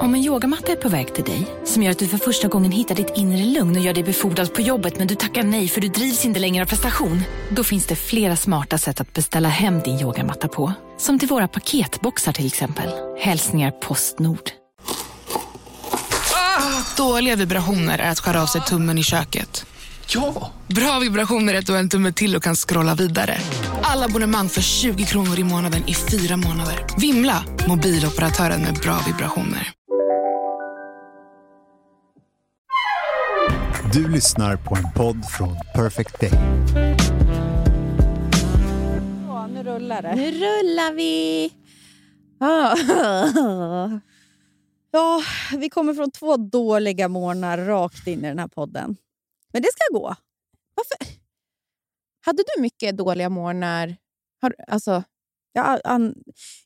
[0.00, 2.72] Om en yogamatta är på väg till dig, som gör att du för första gången
[2.72, 5.80] hittar ditt inre lugn och gör dig befordrad på jobbet men du tackar nej för
[5.80, 7.22] du drivs inte längre av prestation.
[7.50, 10.72] Då finns det flera smarta sätt att beställa hem din yogamatta på.
[10.98, 12.90] Som till våra paketboxar till exempel.
[13.20, 14.50] Hälsningar Postnord.
[16.96, 19.66] Dåliga vibrationer är att skära av sig tummen i köket.
[20.14, 20.50] Ja!
[20.66, 23.38] Bra vibrationer är att du har en tumme till och kan scrolla vidare.
[23.82, 26.86] Alla abonnemang för 20 kronor i månaden i fyra månader.
[26.98, 27.44] Vimla!
[27.68, 29.72] Mobiloperatören med bra vibrationer.
[33.92, 36.30] Du lyssnar på en podd från Perfect Day.
[39.26, 40.14] Ja, nu rullar det.
[40.14, 41.52] Nu rullar vi!
[42.40, 42.76] Ah.
[44.90, 45.22] Ja,
[45.56, 48.96] vi kommer från två dåliga morgnar rakt in i den här podden.
[49.52, 50.14] Men det ska gå.
[50.74, 51.14] Varför?
[52.24, 53.96] Hade du mycket dåliga morgnar?
[54.40, 55.02] Har, alltså,
[55.52, 56.14] Jag, an...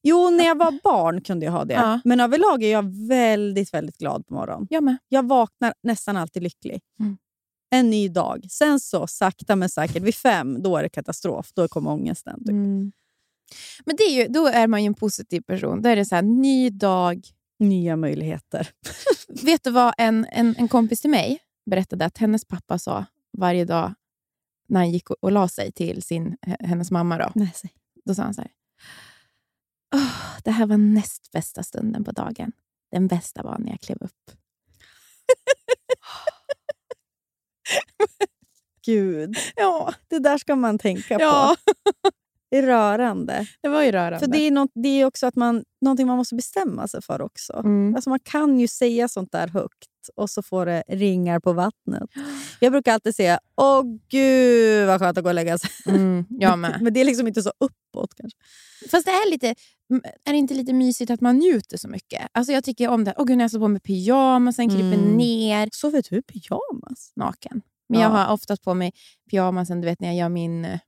[0.02, 1.74] Jo, när jag var barn kunde jag ha det.
[1.86, 2.00] Ja.
[2.04, 4.66] Men överlag är jag väldigt, väldigt glad på morgonen.
[4.70, 4.96] jag med.
[5.08, 6.80] Jag vaknar nästan alltid lycklig.
[7.00, 7.16] Mm.
[7.70, 8.46] En ny dag.
[8.50, 11.52] Sen så, sakta men säkert, vid fem, då är det katastrof.
[11.54, 12.38] Då kommer ångesten.
[12.38, 12.48] Typ.
[12.48, 12.92] Mm.
[13.84, 15.82] Men det är ju, då är man ju en positiv person.
[15.82, 17.26] Då är det så här, ny dag.
[17.58, 18.68] Nya möjligheter.
[19.28, 21.38] Vet du vad en, en, en kompis till mig
[21.70, 23.04] berättade att hennes pappa sa
[23.38, 23.94] varje dag
[24.68, 27.18] när han gick och, och la sig till sin, hennes mamma?
[27.18, 27.52] Då, Nej,
[28.04, 28.50] då sa han så här.
[29.94, 32.52] "Åh, det här var näst bästa stunden på dagen.
[32.90, 34.30] Den bästa var när jag klev upp.
[38.86, 41.72] Gud, Ja, det där ska man tänka ja på.
[42.50, 43.46] Det är rörande.
[43.62, 44.18] det var ju rörande.
[44.18, 47.22] För det är, något, det är också att man, någonting man måste bestämma sig för
[47.22, 47.52] också.
[47.52, 47.94] Mm.
[47.94, 52.10] Alltså man kan ju säga sånt där högt och så får det ringar på vattnet.
[52.60, 55.70] Jag brukar alltid säga åh gud vad skönt att gå och lägga sig.
[55.86, 56.78] Mm, jag med.
[56.82, 58.38] Men det är liksom inte så uppåt kanske.
[58.90, 59.48] Fast det är, lite,
[60.24, 62.28] är det inte lite mysigt att man njuter så mycket?
[62.32, 63.14] Alltså jag tycker om det.
[63.16, 65.16] Åh gud, när jag står på mig pyjamasen, kryper Mm.
[65.16, 67.12] ner Sover du i pyjamas?
[67.16, 67.62] naken.
[67.88, 68.06] Men Ja.
[68.06, 68.92] jag har oftast på mig
[69.30, 70.78] pyjamasen du vet, när jag gör min eh,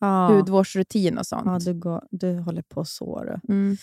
[0.00, 0.28] Ja.
[0.28, 1.42] hudvårdsrutin och sånt.
[1.46, 3.52] Ja, du, går, du håller på så du.
[3.54, 3.76] Mm.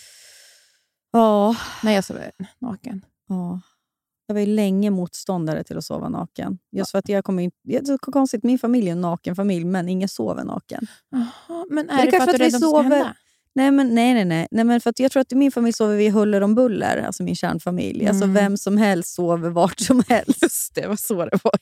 [1.12, 1.56] Ja.
[1.82, 3.04] När jag sover naken.
[3.28, 3.60] ja.
[4.26, 6.58] Jag var ju länge motståndare till att sova naken.
[6.72, 7.50] Just för att jag kommer.
[7.64, 10.86] Det är så konstigt, min familj är en naken familj, men ingen sover naken.
[11.10, 12.82] Jaha, men det är det, kanske för att att du är rädd det ska sover-
[12.82, 13.14] hända?
[13.54, 14.48] Nej, men, nej, nej, nej.
[14.50, 17.22] nej men för jag tror att i min familj sover vi huller om buller, alltså
[17.22, 18.06] min kärnfamilj.
[18.06, 18.34] Alltså Mm.
[18.34, 20.42] vem som helst sover vart som helst.
[20.42, 21.52] Just det, var så det var.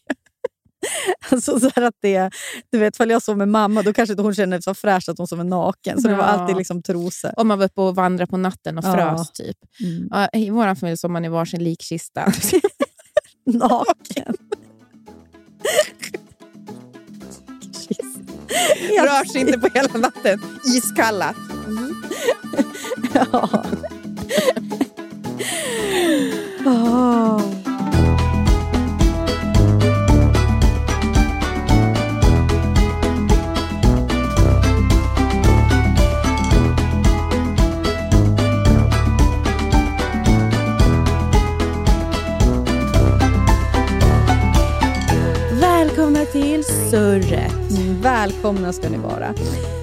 [1.30, 2.30] Alltså så att det,
[2.72, 5.08] du vet, ifall jag sover med mamma, då kanske inte hon känner det så fräscht
[5.08, 6.02] att hon sover naken.
[6.02, 6.28] Så det var Ja.
[6.30, 7.30] alltid liksom trosor.
[7.36, 8.92] Om man var uppe och vandrade på natten och Ja.
[8.94, 9.30] frös.
[9.32, 9.56] typ.
[9.80, 10.08] Mm.
[10.10, 12.24] Ja, I vår familj sov man i varsin likkista.
[13.46, 14.34] Naken.
[19.00, 20.40] Rör sig inte på hela natten.
[20.76, 21.34] Iskalla.
[23.14, 23.64] Ja.
[26.66, 27.40] Ah.
[46.04, 47.52] Välkomna till Surret.
[48.02, 49.32] Välkomna ska ni vara.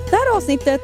[0.10, 0.82] Det här avsnittet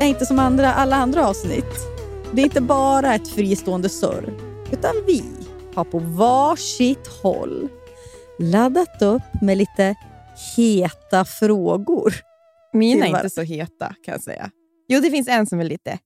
[0.00, 1.86] är inte som andra, alla andra avsnitt.
[2.32, 4.34] Det är inte bara ett fristående surr,
[4.72, 5.24] utan vi
[5.74, 7.68] har på varsitt håll
[8.38, 9.94] laddat upp med lite
[10.56, 12.14] heta frågor.
[12.72, 14.50] Mina är inte så heta kan jag säga.
[14.88, 15.98] Jo, det finns en som är lite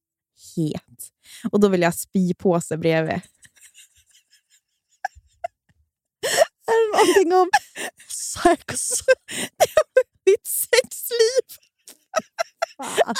[0.56, 1.10] het.
[1.50, 3.20] Och då vill jag ha spypåse bredvid.
[6.66, 7.48] Är det någonting om
[8.42, 8.90] sex?
[10.26, 11.44] Ditt sexliv!
[12.78, 13.14] Ah!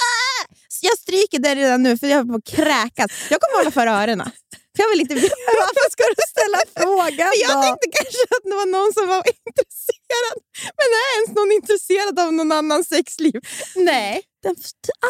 [0.81, 3.11] Jag stryker det redan nu för jag håller på att kräkas.
[3.29, 4.31] Jag kommer hålla för öronen.
[4.75, 5.13] För jag vill inte...
[5.61, 7.61] Varför ska du ställa frågan För jag då?
[7.61, 10.35] tänkte kanske att det var någon som var intresserad.
[10.79, 13.41] Men är ens någon intresserad av någon annans sexliv?
[13.75, 14.21] Nej.
[14.43, 14.55] Den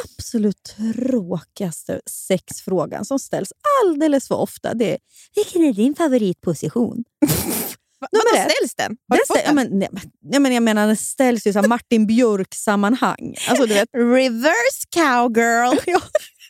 [0.03, 3.49] absolut tråkigaste sexfrågan som ställs
[3.83, 4.97] alldeles för ofta det är
[5.35, 7.03] Vilken är din favoritposition?
[7.99, 8.97] Vadå, ställs den?
[9.09, 9.55] Har Den du fått stä- ja, den?
[9.55, 13.35] men, nej, men, nej, men jag menar, den ställs i så Martin Björk-sammanhang.
[13.49, 15.79] Alltså, du vet, Reverse cowgirl.
[15.85, 16.01] ja,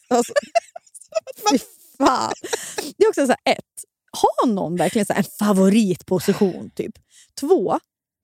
[0.08, 0.34] alltså,
[1.52, 1.60] fy
[1.98, 2.34] fan.
[2.98, 6.70] Det är också så här, ett, har någon verkligen så här, en favoritposition?
[6.76, 6.94] Typ.
[7.40, 7.80] Två,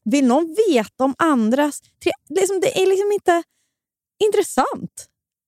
[0.06, 1.82] vill någon veta om andras...
[2.04, 3.44] Tre, liksom, det är liksom inte
[4.24, 5.08] intressant.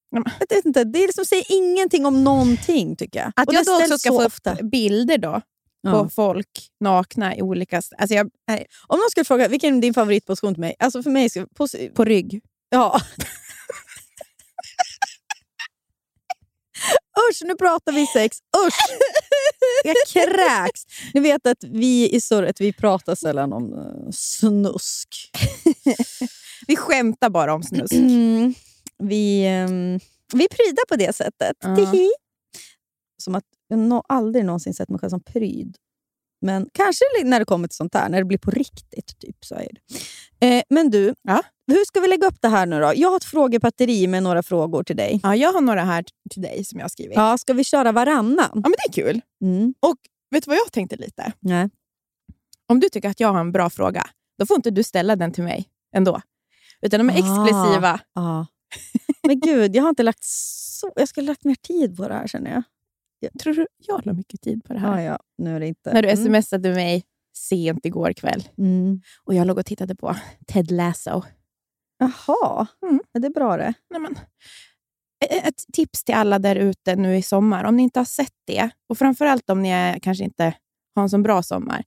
[0.09, 3.31] Jag vet inte, det är liksom, säger ingenting om någonting, tycker jag.
[3.35, 4.53] Att Och jag då också ska så få ofta.
[4.53, 5.41] upp bilder då
[5.83, 5.91] Ja.
[5.91, 7.81] på folk nakna i olika...
[7.97, 10.75] Alltså jag, nej, Om någon skulle fråga vilken är din favoritposition till mig?
[10.79, 11.29] Alltså för mig...
[11.29, 12.41] Pos- på rygg.
[12.69, 13.01] Ja.
[17.29, 18.37] usch, nu pratar vi sex.
[18.67, 18.79] Usch!
[19.83, 20.85] Jag kräks.
[21.13, 25.31] Ni vet att vi i surret vi pratar sällan om uh, snusk.
[26.67, 27.93] Vi skämtar bara om snusk.
[28.03, 28.53] Mm.
[29.09, 29.99] Vi, um,
[30.33, 31.57] vi prydar på det sättet.
[31.59, 31.75] Ja.
[31.75, 32.11] Tihi.
[33.17, 35.77] Som att jag har aldrig någonsin sett mig själv som pryd.
[36.41, 39.19] Men kanske när det kommer till sånt här, när det blir på riktigt.
[39.19, 39.67] Typ, så är
[40.39, 40.47] det.
[40.57, 41.41] Eh, men du, Ja?
[41.67, 42.91] hur ska vi lägga upp det här nu då?
[42.95, 45.19] Jag har ett frågebatteri med några frågor till dig.
[45.23, 47.15] Ja, jag har några här till dig som jag har skrivit.
[47.15, 48.49] Ja, ska vi köra varannan?
[48.53, 49.21] Ja, men det är kul.
[49.41, 49.73] Mm.
[49.79, 49.95] Och
[50.31, 51.31] vet du vad jag tänkte lite?
[51.39, 51.69] Nej.
[52.67, 54.03] Om du tycker att jag har en bra fråga,
[54.39, 56.21] då får inte du ställa den till mig ändå.
[56.81, 57.17] Utan de är Ah.
[57.17, 57.99] exklusiva.
[58.13, 58.45] Ja.
[59.27, 60.91] Men gud, jag har inte lagt så...
[60.95, 62.63] Jag skulle lagt mer tid på det här känner jag.
[63.39, 64.99] Tror du jag la mycket tid på det här?
[64.99, 65.93] Ja, ja, nu är det inte.
[65.93, 66.41] När du Mm.
[66.43, 67.03] smsade mig
[67.37, 69.01] sent igår kväll Mm.
[69.23, 70.15] och jag låg och tittade på
[70.47, 71.21] Ted Lasso.
[71.97, 72.99] Jaha, Mm.
[73.13, 73.73] är det bra det?
[73.89, 74.15] Nej, men,
[75.43, 78.69] ett tips till alla där ute nu i sommar, om ni inte har sett det,
[78.89, 80.53] och framförallt om ni är, kanske inte
[80.95, 81.83] har en så bra sommar.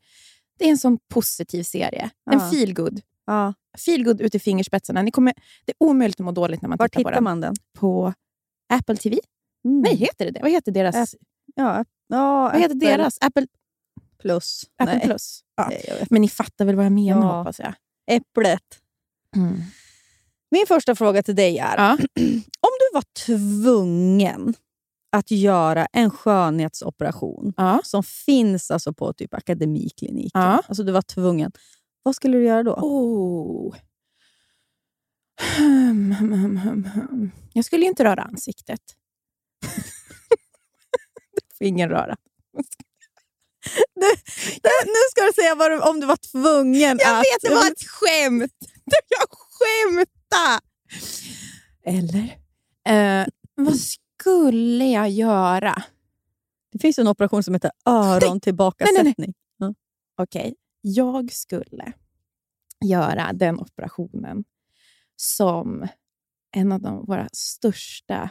[0.59, 2.11] Det är en sån positiv serie.
[2.31, 2.51] En Ja.
[2.51, 3.01] feelgood.
[3.27, 3.55] Ja.
[3.87, 5.03] Feelgood ut i fingerspetsarna.
[5.03, 5.35] Ni kommer,
[5.65, 7.25] det är omöjligt att må dåligt när man Var tittar på den.
[7.25, 7.55] man den?
[7.79, 8.13] På
[8.73, 9.19] Apple TV?
[9.67, 9.81] Mm.
[9.83, 10.41] Nej, heter det det?
[10.43, 11.19] Vad heter deras, App-
[11.55, 13.19] Ja, ja, vad heter Apple deras?
[13.21, 13.47] Apple,
[14.19, 14.65] Plus.
[14.79, 15.07] Apple Nej.
[15.07, 15.41] Plus?
[15.57, 15.67] Ja.
[15.69, 16.07] Nej.
[16.11, 17.39] Men ni fattar väl vad jag menar, Ja.
[17.39, 17.75] hoppas jag.
[18.11, 18.63] Äpplet.
[20.51, 21.93] Min första fråga till dig är, Ja.
[22.61, 24.55] om du var tvungen
[25.13, 27.81] att göra en skönhetsoperation Ja.
[27.85, 30.63] som finns alltså på typ akademikliniken, Ja.
[30.69, 31.53] alltså du var tvungen,
[32.03, 32.75] vad skulle du göra då?
[32.75, 33.75] Oh.
[35.59, 37.31] Hum, hum, hum, hum, hum.
[37.53, 38.81] Jag skulle ju inte röra ansiktet.
[41.65, 42.17] Ingen röra.
[44.85, 47.19] nu ska du säga du, om du var tvungen Jag att...
[47.19, 48.53] vet, det var ett skämt!
[49.09, 50.61] Jag skämtade!
[51.85, 52.39] Eller?
[52.89, 55.83] Eh, vad skulle jag göra?
[56.73, 59.35] Det finns en operation som heter örontillbakasättning.
[60.19, 61.93] Okej, jag skulle
[62.85, 64.45] göra den operationen
[65.17, 65.89] som
[66.57, 68.31] en av de, våra största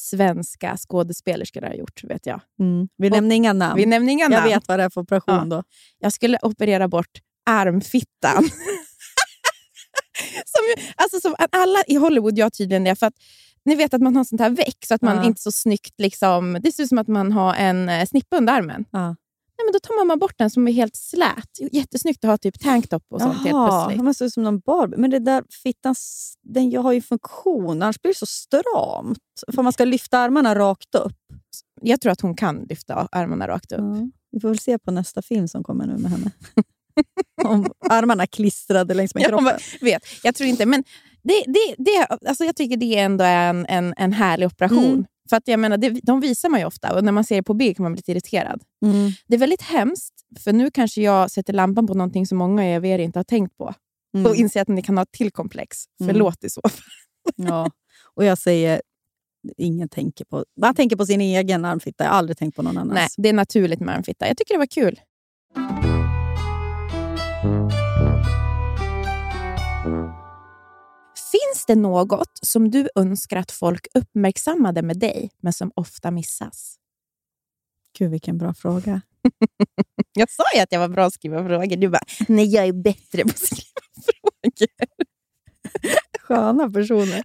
[0.00, 2.40] svenska skådespelerskor har gjort, vet jag.
[2.60, 2.88] Mm.
[2.96, 3.76] Vi nämner inga namn.
[3.76, 4.44] Vi nämner inga Jag namn.
[4.48, 5.56] vet vad det är för operation Ja.
[5.56, 5.62] då.
[5.98, 7.10] Jag skulle operera bort
[7.50, 8.44] armfittan.
[10.44, 12.96] som, alltså som alla i Hollywood gör tydligen det.
[12.96, 13.14] För att
[13.64, 15.24] ni vet att man har sånt här väck, så att man Ja.
[15.24, 15.94] inte så snyggt...
[15.98, 18.84] Liksom, det ser ut som att man har en eh, snippa under armen.
[18.90, 19.16] Ja.
[19.58, 21.58] Nej, men då tar man bara bort den som är helt slät.
[21.72, 24.06] Jättesnyggt att ha typ tanktop och sånt helt Jaha, plötsligt.
[24.06, 24.96] det ser ut som någon Barbie.
[24.96, 25.94] Men det där fittan
[26.42, 29.18] den har ju funktion, annars blir det så stramt.
[29.54, 31.16] För man ska lyfta armarna rakt upp.
[31.80, 33.80] Jag tror att hon kan lyfta armarna rakt upp.
[33.80, 34.10] Ja.
[34.30, 36.30] Vi får väl se på nästa film som kommer nu med henne.
[37.44, 39.44] Om armarna klistrade längs med kroppen.
[39.44, 40.84] men, vet, jag tror inte, men
[41.22, 44.84] det, det, det, alltså jag tycker det ändå är en, en, en härlig operation.
[44.84, 45.06] Mm.
[45.30, 47.42] För att jag menar, det, De visar man ju ofta och när man ser det
[47.42, 48.62] på bild kan man bli lite irriterad.
[48.84, 49.10] Mm.
[49.26, 52.84] Det är väldigt hemskt, för nu kanske jag sätter lampan på någonting som många av
[52.86, 53.64] er inte har tänkt på.
[53.64, 53.74] Och
[54.18, 54.34] Mm.
[54.34, 55.76] inser att ni kan ha ett till komplex.
[56.00, 56.14] Mm.
[56.14, 56.82] Förlåt i så fall.
[57.36, 57.70] Ja.
[58.14, 58.82] Och jag säger,
[59.56, 60.44] ingen tänker på...
[60.60, 62.04] Man tänker på sin egen armfitta.
[62.04, 62.94] Jag har aldrig tänkt på någon annans.
[62.94, 64.26] Nej, det är naturligt med armfitta.
[64.28, 65.00] Jag tycker det var kul.
[71.68, 76.76] Det något som du önskar att folk uppmärksammade med dig, men som ofta missas?
[77.98, 79.00] Gud, vilken bra fråga.
[80.12, 81.76] Jag sa ju att jag var bra att skriva frågor.
[81.76, 84.68] Du bara, nej jag är bättre på att skriva frågor.
[86.20, 87.24] Sköna personer.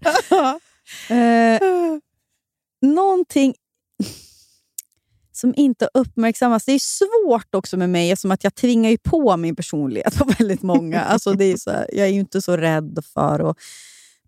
[1.10, 1.60] Eh,
[2.82, 3.54] någonting
[5.32, 6.66] som inte uppmärksammas.
[6.66, 10.26] Det är svårt också med mig eftersom att jag tvingar ju på min personlighet på
[10.40, 11.02] väldigt många.
[11.02, 13.58] Alltså det är så här, jag är ju inte så rädd för att...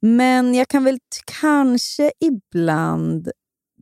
[0.06, 1.00] Men jag kan väl
[1.42, 3.32] kanske ibland...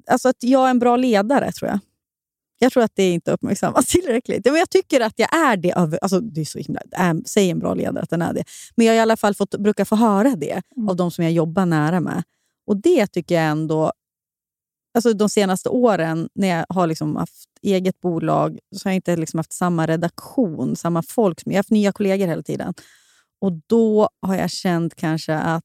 [0.07, 1.79] Alltså att jag är en bra ledare, tror jag.
[2.59, 4.45] Jag tror att det inte uppmärksammas tillräckligt.
[4.45, 5.71] Men Jag tycker att jag är det.
[5.71, 8.43] Över, alltså det är så himla, äh, säg en bra ledare att den är det.
[8.75, 11.33] Men jag har i alla fall fått, brukar få höra det av de som jag
[11.33, 12.23] jobbar nära med.
[12.67, 13.91] Och det tycker jag ändå...
[14.95, 19.15] Alltså de senaste åren när jag har liksom haft eget bolag så har jag inte
[19.15, 21.41] liksom haft samma redaktion, samma folk.
[21.45, 22.73] Jag har haft nya kollegor hela tiden.
[23.41, 25.63] Och då har jag känt kanske att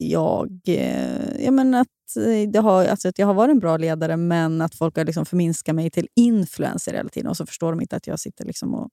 [0.00, 3.76] jag, eh, jag menar att, eh, det har, alltså att jag har varit en bra
[3.76, 7.30] ledare, men att folk har liksom förminskat mig till influencer hela tiden.
[7.30, 8.88] Och så förstår de inte att jag sitter liksom och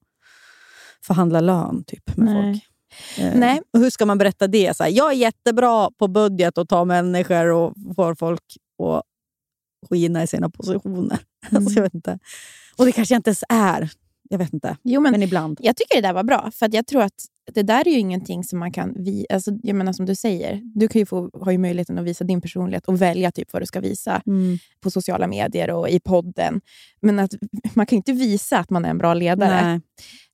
[1.06, 2.52] förhandlar lön typ, med Nej.
[2.52, 2.64] folk.
[3.18, 3.62] Eh, Nej.
[3.72, 4.76] och hur ska man berätta det?
[4.76, 8.42] Så här, jag är jättebra på budget och tar människor och får folk
[8.82, 9.02] att
[9.90, 11.18] skina i sina positioner.
[11.52, 12.18] Alltså, jag vet inte.
[12.76, 13.90] Och det kanske jag inte ens är.
[14.30, 14.76] Jag vet inte.
[14.82, 15.58] Jo, men, Men ibland.
[15.62, 17.24] Jag tycker det där var bra, för att jag tror att
[17.54, 18.94] det där är ju ingenting som man kan...
[18.98, 22.04] Vi, alltså, jag menar som du säger, du kan ju få, har ju möjligheten att
[22.04, 24.58] visa din personlighet och välja typ vad du ska visa Mm.
[24.82, 26.60] på sociala medier och i podden.
[27.02, 27.30] Men att,
[27.74, 29.80] man kan ju inte visa att man är en bra ledare.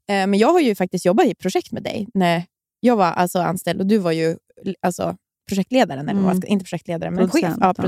[0.08, 0.22] Nej.
[0.22, 2.42] Eh, Men jag har ju faktiskt jobbat i projekt med dig när
[2.80, 4.36] jag var alltså anställd och du var ju
[4.82, 5.16] alltså,
[5.48, 6.40] projektledaren, eller vad Mm.
[6.42, 7.82] ska, inte projektledare, men Producent, chef, ja, ja.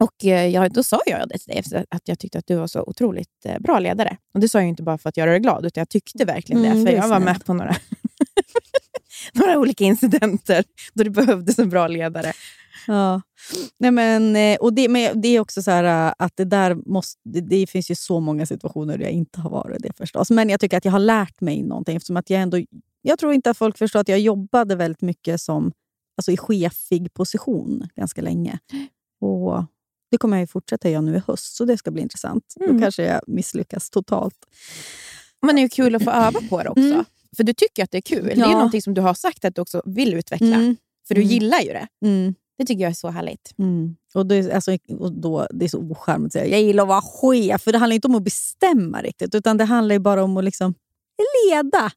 [0.00, 2.56] Och eh, jag, då sa jag det till dig, efter att jag tyckte att du
[2.56, 4.16] var så otroligt eh, bra ledare.
[4.34, 6.64] Och Det sa jag inte bara för att göra dig glad, utan jag tyckte verkligen
[6.64, 6.80] Mm, det.
[6.80, 7.76] det För är jag var med på några,
[9.34, 10.64] några olika incidenter
[10.94, 12.32] då det behövdes en bra ledare.
[12.86, 13.22] Ja.
[13.78, 17.20] Nej, men, eh, och det, men det är också så här att det där måste...
[17.24, 20.30] Det, det finns ju så många situationer där jag inte har varit det förstås.
[20.30, 22.58] Men jag tycker att jag har lärt mig någonting eftersom att jag ändå...
[23.02, 25.72] Jag tror inte att folk förstår att jag jobbade väldigt mycket som
[26.16, 28.58] alltså i chefig position ganska länge.
[29.20, 29.64] Och
[30.10, 32.54] Det kommer jag ju fortsätta göra nu i höst, så det ska bli intressant.
[32.60, 32.76] Mm.
[32.76, 34.46] Då kanske jag misslyckas totalt.
[35.42, 36.82] Men det är ju kul att få öva på det också.
[36.82, 37.04] Mm.
[37.36, 38.24] För du tycker att det är kul.
[38.26, 38.50] Det är Ja.
[38.52, 40.46] någonting som du har sagt att du också vill utveckla.
[40.56, 40.76] Mm.
[41.08, 41.32] För du Mm.
[41.32, 41.88] gillar ju det.
[42.02, 42.34] Mm.
[42.58, 43.54] Det tycker jag är så härligt.
[43.58, 43.96] Mm.
[44.14, 46.88] Och det, är- alltså, och då, det är så ocharmigt att säga jag gillar att
[46.88, 47.62] vara chef.
[47.62, 50.44] För det handlar inte om att bestämma riktigt, utan det handlar ju bara om att
[50.44, 50.74] liksom
[51.48, 51.90] leda.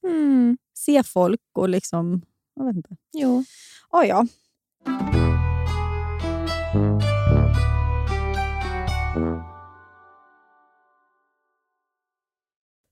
[0.77, 2.21] Se folk och liksom...
[2.55, 2.89] Jag vet inte.
[3.13, 3.43] Jo.
[3.91, 4.27] Oh, ja.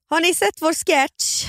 [0.10, 1.46] Har ni sett vår sketch?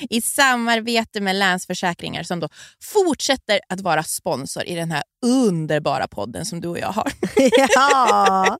[0.10, 2.48] I samarbete med Länsförsäkringar som då
[2.82, 7.12] fortsätter att vara sponsor i den här underbara podden som du och jag har.
[7.74, 8.58] ja,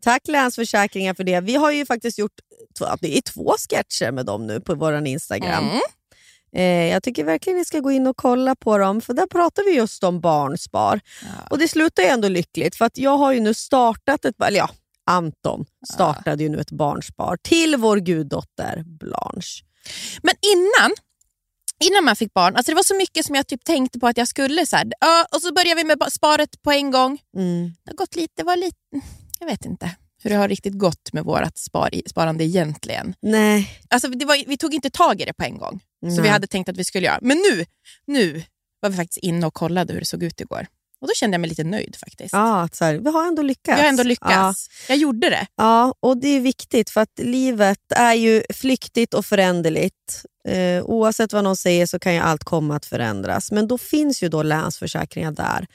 [0.00, 1.40] tack Länsförsäkringar för det.
[1.40, 2.32] Vi har ju faktiskt gjort
[3.00, 5.64] det är två sketcher med dem nu på vår Instagram.
[5.64, 5.80] Mm.
[6.56, 9.64] Eh, jag tycker verkligen ni ska gå in och kolla på dem, för där pratar
[9.64, 11.00] vi just om barnspar.
[11.50, 14.58] Och det slutar ju ändå lyckligt, för att jag har ju nu startat ett, eller
[14.58, 14.70] ja,
[15.06, 19.64] Anton startade ju nu ett barnspar till vår guddotter Blanche.
[20.22, 20.94] Men innan,
[21.84, 24.16] innan man fick barn, alltså det var så mycket som jag typ tänkte på att
[24.16, 24.66] jag skulle.
[24.66, 27.18] Så här, ja, och så började vi med sparet på en gång.
[27.36, 27.72] Mm.
[27.84, 28.76] Det har gått lite, var lite,
[29.40, 33.14] jag vet inte hur det har riktigt gått med vårt spar, sparande egentligen.
[33.22, 33.80] Nej.
[33.88, 36.20] Alltså var, vi tog inte tag i det på en gång, Nej.
[36.20, 37.18] vi hade tänkt att vi skulle göra.
[37.22, 37.64] Men nu,
[38.06, 38.42] nu
[38.80, 40.66] var vi faktiskt inne och kollade hur det såg ut igår.
[41.06, 42.32] Och Då kände jag mig lite nöjd faktiskt.
[42.32, 43.68] Ja, att så här, vi har ändå lyckats.
[43.78, 44.06] Jag har ändå Ja.
[44.08, 44.68] lyckats.
[44.88, 45.46] Jag gjorde det.
[45.56, 50.24] Ja, och det är viktigt för att livet är ju flyktigt och föränderligt.
[50.48, 53.52] Eh, oavsett vad någon säger så kan ju allt komma att förändras.
[53.52, 55.66] Men då finns ju då Länsförsäkringar där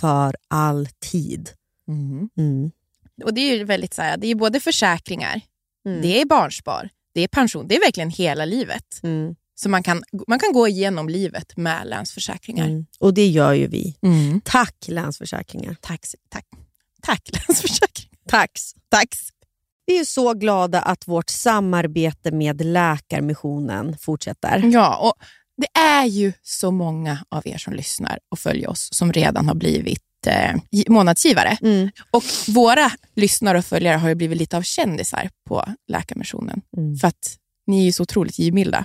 [0.00, 1.50] för alltid.
[1.88, 2.70] Mm.
[3.24, 5.40] Och Det är ju väldigt så här, det är både försäkringar,
[5.86, 6.02] Mm.
[6.02, 7.68] det är barnspar, det är pension.
[7.68, 9.00] Det är verkligen hela livet.
[9.60, 12.66] Så man kan, man kan gå igenom livet med Länsförsäkringar.
[12.66, 12.86] Mm.
[13.00, 13.96] Och det gör ju vi.
[14.02, 14.40] Mm.
[14.44, 15.76] Tack Länsförsäkringar.
[15.80, 16.44] Tack, tack.
[17.02, 18.08] Tack Länsförsäkringar.
[18.28, 18.72] Tax.
[18.88, 19.08] Tack.
[19.86, 24.70] Vi är så glada att vårt samarbete med Läkarmissionen fortsätter.
[24.72, 25.14] Ja, och
[25.56, 29.54] det är ju så många av er som lyssnar och följer oss som redan har
[29.54, 31.58] blivit eh, gi- månadsgivare.
[31.62, 31.90] Mm.
[32.10, 36.62] Och våra lyssnare och följare har ju blivit lite av kändisar på Läkarmissionen.
[36.76, 36.96] Mm.
[36.96, 37.36] För att
[37.66, 38.84] ni är ju så otroligt givmilda.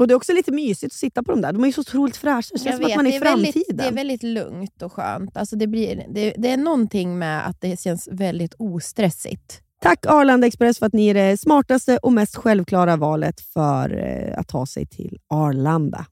[0.00, 1.52] Och Det är också lite mysigt att sitta på de där.
[1.52, 2.48] De är ju så otroligt fräscha.
[2.52, 3.76] Det känns som att man är i är väldigt- framtiden.
[3.76, 5.36] Det är väldigt lugnt och skönt.
[5.36, 9.62] Alltså det, blir, det, det är någonting med att det känns väldigt ostressigt.
[9.80, 14.38] Tack Arlanda Express för att ni är det smartaste och mest självklara valet för eh,
[14.38, 16.06] att ta sig till Arlanda.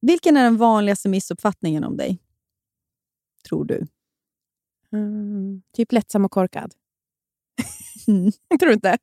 [0.00, 2.18] Vilken är den vanligaste missuppfattningen om dig?
[3.48, 3.86] Tror du?
[5.76, 6.74] Typ lättsam och korkad.
[8.08, 8.32] Mm.
[8.60, 8.98] Tror du inte?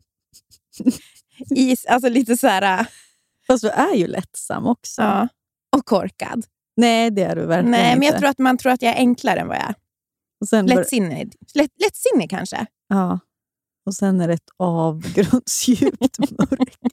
[1.49, 2.79] Is, alltså lite så här...
[2.79, 2.85] äh,
[3.47, 5.01] Fast du är ju lättsam också.
[5.01, 5.27] Ja.
[5.77, 6.45] Och korkad.
[6.77, 8.19] Nej, det är du verkligen Nej, men jag inte.
[8.19, 9.75] tror att man tror att jag är enklare än vad jag är.
[10.41, 12.65] och sen Lättsinnig, lätt, lättsinnig kanske.
[12.87, 13.19] Ja.
[13.85, 16.91] Och sen är det ett avgrundsdjupt mörker.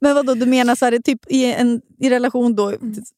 [0.00, 2.72] Men vadå, du menar så här, typ i en i relation då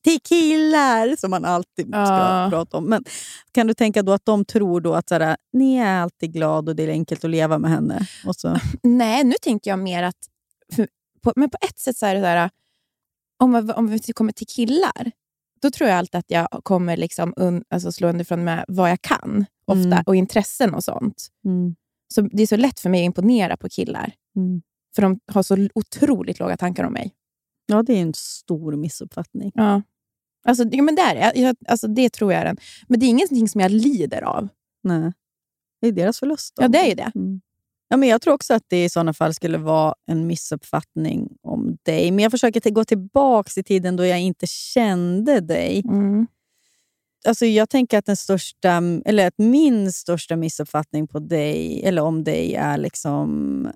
[0.04, 2.46] till killar, som man alltid ska Ja.
[2.50, 2.84] prata om.
[2.84, 3.04] Men
[3.52, 6.68] kan du tänka då att de tror då att så här, ni är alltid glad
[6.68, 8.06] och det är enkelt att leva med henne?
[8.26, 10.16] Och så, Nej, nu tänker jag mer att...
[10.72, 10.88] För,
[11.22, 12.50] på, men på ett sätt så är det så här...
[13.38, 15.10] Om, om vi kommer till killar,
[15.62, 19.02] då tror jag alltid att jag kommer liksom un, alltså slå underifrån med vad jag
[19.02, 19.44] kan.
[19.66, 20.02] Ofta, Mm.
[20.06, 21.26] och intressen och sånt.
[21.44, 21.74] mm,
[22.14, 24.12] Så Det är så lätt för mig att imponera på killar.
[24.36, 24.62] mm.
[24.94, 27.14] För de har så otroligt låga tankar om mig.
[27.66, 29.52] Ja, det är en stor missuppfattning.
[29.54, 29.82] Ja.
[30.44, 32.56] Alltså, ja, men där, jag, alltså, det tror jag är den.
[32.88, 34.48] Men det är ingenting som jag lider av.
[34.82, 35.12] Nej.
[35.80, 36.56] Det är deras förlust.
[36.56, 36.62] då.
[36.62, 37.12] Ja, det är ju det.
[37.14, 37.40] Mm.
[37.88, 41.78] Ja, men jag tror också att det i sådana fall skulle vara en missuppfattning om
[41.82, 42.10] dig.
[42.10, 45.82] Men jag försöker gå tillbaka i tiden då jag inte kände dig.
[45.84, 46.26] Mm.
[47.28, 52.24] Alltså jag tänker att, den största, eller att min största missuppfattning på dig, eller om
[52.24, 53.68] dig är liksom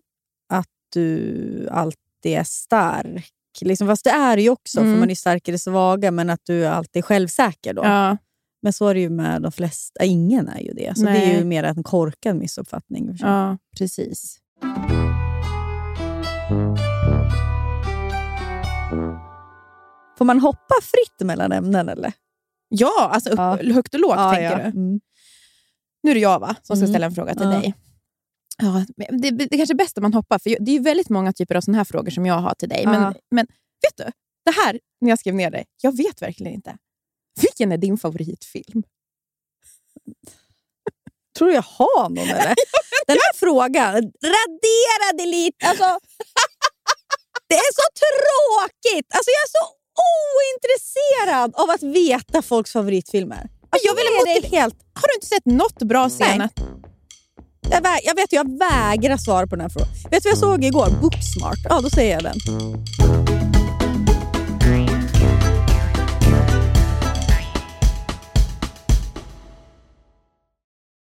[0.48, 0.68] att
[1.00, 3.32] du alltid är stark.
[3.61, 4.92] Liksom, fast det är ju också, Mm.
[4.92, 7.74] för man är stark i det svaga, men att du alltid är självsäker.
[7.74, 7.85] Då.
[7.85, 8.16] Ja.
[8.62, 10.04] Men så är det ju med de flesta.
[10.04, 10.96] Ingen är ju det.
[10.96, 11.44] Så det är ju Nej.
[11.44, 13.16] mer en korkad missuppfattning.
[13.20, 14.38] ja, precis.
[20.18, 22.12] Får man hoppa fritt mellan ämnen eller?
[22.68, 23.59] Ja, alltså upp, Ja.
[23.74, 24.56] högt och lågt Ja, tänker ja.
[24.56, 24.62] du.
[24.62, 25.00] Mm.
[26.02, 26.92] Nu är det jag va, som ska Mm.
[26.92, 27.74] ställa en fråga till dig.
[28.62, 31.33] Ja, det, det är kanske är bäst om man hoppar, för det är väldigt många
[31.33, 32.87] typer av såna här frågor som jag har till dig.
[32.87, 33.47] Men, men
[33.83, 34.12] vet du,
[34.45, 36.77] det här, när jag skrev ner det, jag vet verkligen inte.
[37.40, 38.83] Vilken är din favoritfilm?
[41.38, 42.55] Tror du jag har någon eller?
[43.07, 43.95] Den här frågan,
[44.35, 45.66] radera delete.
[45.66, 45.85] Alltså,
[47.49, 49.07] det är så tråkigt.
[49.14, 49.64] Alltså, jag är så
[50.37, 53.51] ointresserad av att veta folks favoritfilmer.
[53.71, 54.05] Alltså, jag vill
[54.42, 54.75] det helt...
[54.95, 56.55] Har du inte sett något bra senast?
[57.70, 59.88] Jag, vä- jag vet, jag vägrar svara på den här frågan.
[60.11, 60.88] Vet du vad jag såg igår?
[61.00, 61.59] Booksmart.
[61.68, 62.38] Ja, då säger jag den.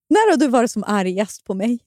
[0.10, 1.80] När har du varit som argast på mig?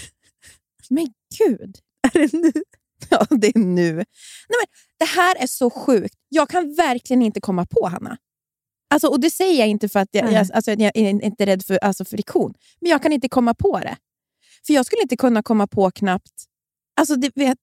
[0.90, 1.06] Men
[1.38, 1.76] gud!
[2.14, 2.52] Är det nu?
[3.10, 3.92] Ja, det är nu.
[3.94, 4.04] Nej,
[4.48, 4.66] men,
[4.98, 6.14] det här är så sjukt.
[6.28, 8.16] Jag kan verkligen inte komma på, Hanna.
[8.90, 10.34] Alltså, och Det säger jag inte för att jag, Nej.
[10.34, 13.78] jag, alltså, jag är inte rädd för alltså, friktion, men jag kan inte komma på
[13.78, 13.96] det.
[14.66, 16.32] För jag skulle inte kunna komma på knappt...
[17.00, 17.58] Alltså, det, vet,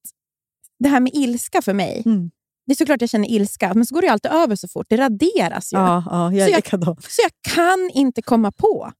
[0.79, 2.03] det här med ilska för mig.
[2.05, 2.31] Mm.
[2.65, 4.85] Det är såklart jag känner ilska, men så går det alltid över så fort.
[4.89, 5.77] Det raderas ju.
[5.77, 6.97] Ja, ja jag Så jag- likadan.
[7.01, 8.91] Så jag kan inte komma på.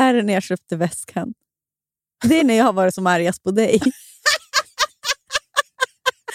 [0.00, 1.34] Är det när jag köpte väskan?
[2.24, 3.80] Det är när jag har varit som argast på dig.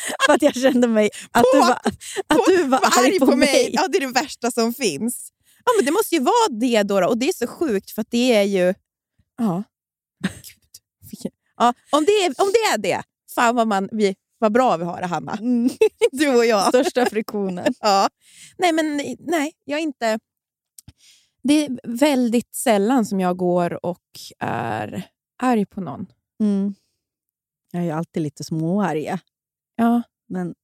[0.25, 1.81] För att jag kände mig att du På- var,
[2.27, 3.69] att du var arg på, mig.
[3.73, 5.31] Ja, det är det värsta som finns.
[5.65, 7.07] Ja, men Det måste ju vara det då, då.
[7.07, 8.73] Och det är så sjukt, för att det är ju...
[9.37, 9.63] Ja.
[11.23, 11.33] Gud.
[11.57, 13.03] Ja, om, det är, om det är det,
[13.35, 15.31] fan vad, man, vi, vad bra vi har det, Hanna.
[15.37, 15.69] Mm.
[16.11, 16.67] Du och jag.
[16.67, 17.73] Största friktionen.
[17.79, 18.09] Ja.
[18.57, 20.19] Nej, men nej, jag är inte...
[21.43, 24.03] Det är väldigt sällan som jag går och
[24.39, 25.03] är
[25.41, 26.05] arg på någon.
[26.43, 26.75] Mm.
[27.71, 29.17] Jag är ju alltid lite småarg.
[29.79, 30.01] Ja.
[30.27, 30.55] Men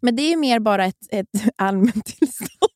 [0.00, 2.72] Men det är mer bara ett, ett allmänt tillstånd.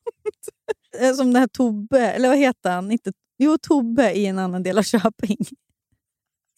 [1.00, 2.90] eh, som den här Tobbe, eller vad heter han?
[2.90, 5.36] Inte, jo, Tobbe i en annan del av Köping.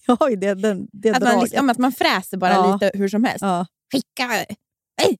[0.07, 1.51] Jag har ju det, den, det Att man, draget.
[1.51, 2.73] liksom, att man fräser bara Ja.
[2.73, 3.43] lite hur som helst.
[3.43, 3.67] ja.
[3.93, 4.27] Skicka...
[5.03, 5.19] Hej!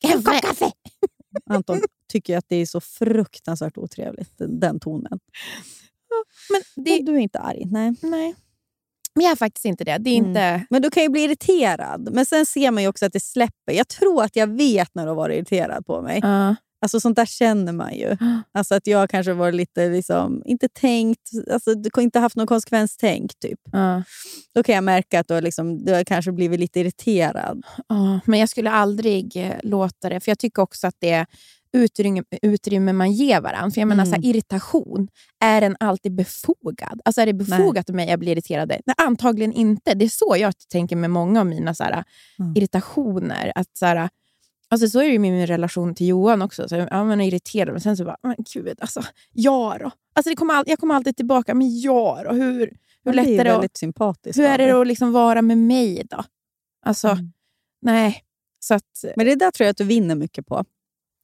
[0.00, 0.40] Kaffe!
[0.40, 0.72] kaffe.
[1.50, 5.18] Anton tycker att det är så fruktansvärt otrevligt, den, den tonen.
[6.50, 7.62] Men det, Men du är inte arg?
[7.66, 7.94] Nej.
[8.02, 8.34] nej.
[9.18, 9.98] Men jag är faktiskt inte det.
[9.98, 10.28] Det är Mm.
[10.28, 10.66] inte...
[10.70, 12.08] Men du kan ju bli irriterad.
[12.12, 13.72] Men sen ser man ju också att det släpper.
[13.72, 16.20] Jag tror att jag vet när du har varit irriterad på mig.
[16.22, 16.56] Ja.
[16.82, 18.16] Alltså Sånt där känner man ju.
[18.52, 22.46] Alltså att jag kanske varit lite, liksom, inte tänkt, alltså du har inte haft någon
[22.46, 23.32] konsekvenstänk.
[23.38, 23.60] Typ.
[23.72, 24.02] Ja.
[24.54, 27.62] Då kan jag märka att du har, liksom, du har kanske blivit lite irriterad.
[28.24, 31.26] Men jag skulle aldrig eh, låta det, för jag tycker också att det
[31.72, 33.70] utrymme, utrymme man ger varandra.
[33.70, 34.14] För jag menar, Mm.
[34.14, 35.08] så här, irritation,
[35.40, 37.00] är den alltid befogad?
[37.04, 38.68] Alltså är det befogat av mig att bli irriterad?
[38.68, 39.94] Nej, antagligen inte.
[39.94, 42.04] Det är så jag tänker med många av mina så här,
[42.38, 42.56] Mm.
[42.56, 43.52] irritationer.
[43.54, 44.08] Att, så här,
[44.68, 46.68] alltså, så är det med min relation till Johan också.
[46.68, 49.02] Så, ja, man är irriterad, men sen så bara, men gud, alltså,
[49.32, 49.90] ja då.
[50.14, 52.30] Alltså, det kommer all, jag kommer alltid tillbaka, men ja då.
[52.32, 52.70] Hur, hur
[53.04, 54.38] Men lätt det är det att väldigt sympatiskt.
[54.38, 56.24] hur är det att liksom vara med mig då?
[56.86, 57.32] Alltså, Mm.
[57.82, 58.24] nej.
[58.60, 60.64] Så att, Men det där tror jag att du vinner mycket på.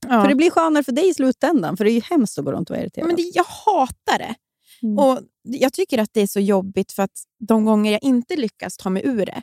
[0.08, 0.22] Ja.
[0.22, 1.76] För det blir skönare för dig i slutändan.
[1.76, 3.06] För det är ju hemskt att gå runt och vara irriterad.
[3.06, 4.34] men det, jag hatar det.
[4.82, 4.98] Mm.
[4.98, 8.76] Och Jag tycker att det är så jobbigt för att de gånger jag inte lyckas
[8.76, 9.42] ta mig ur det,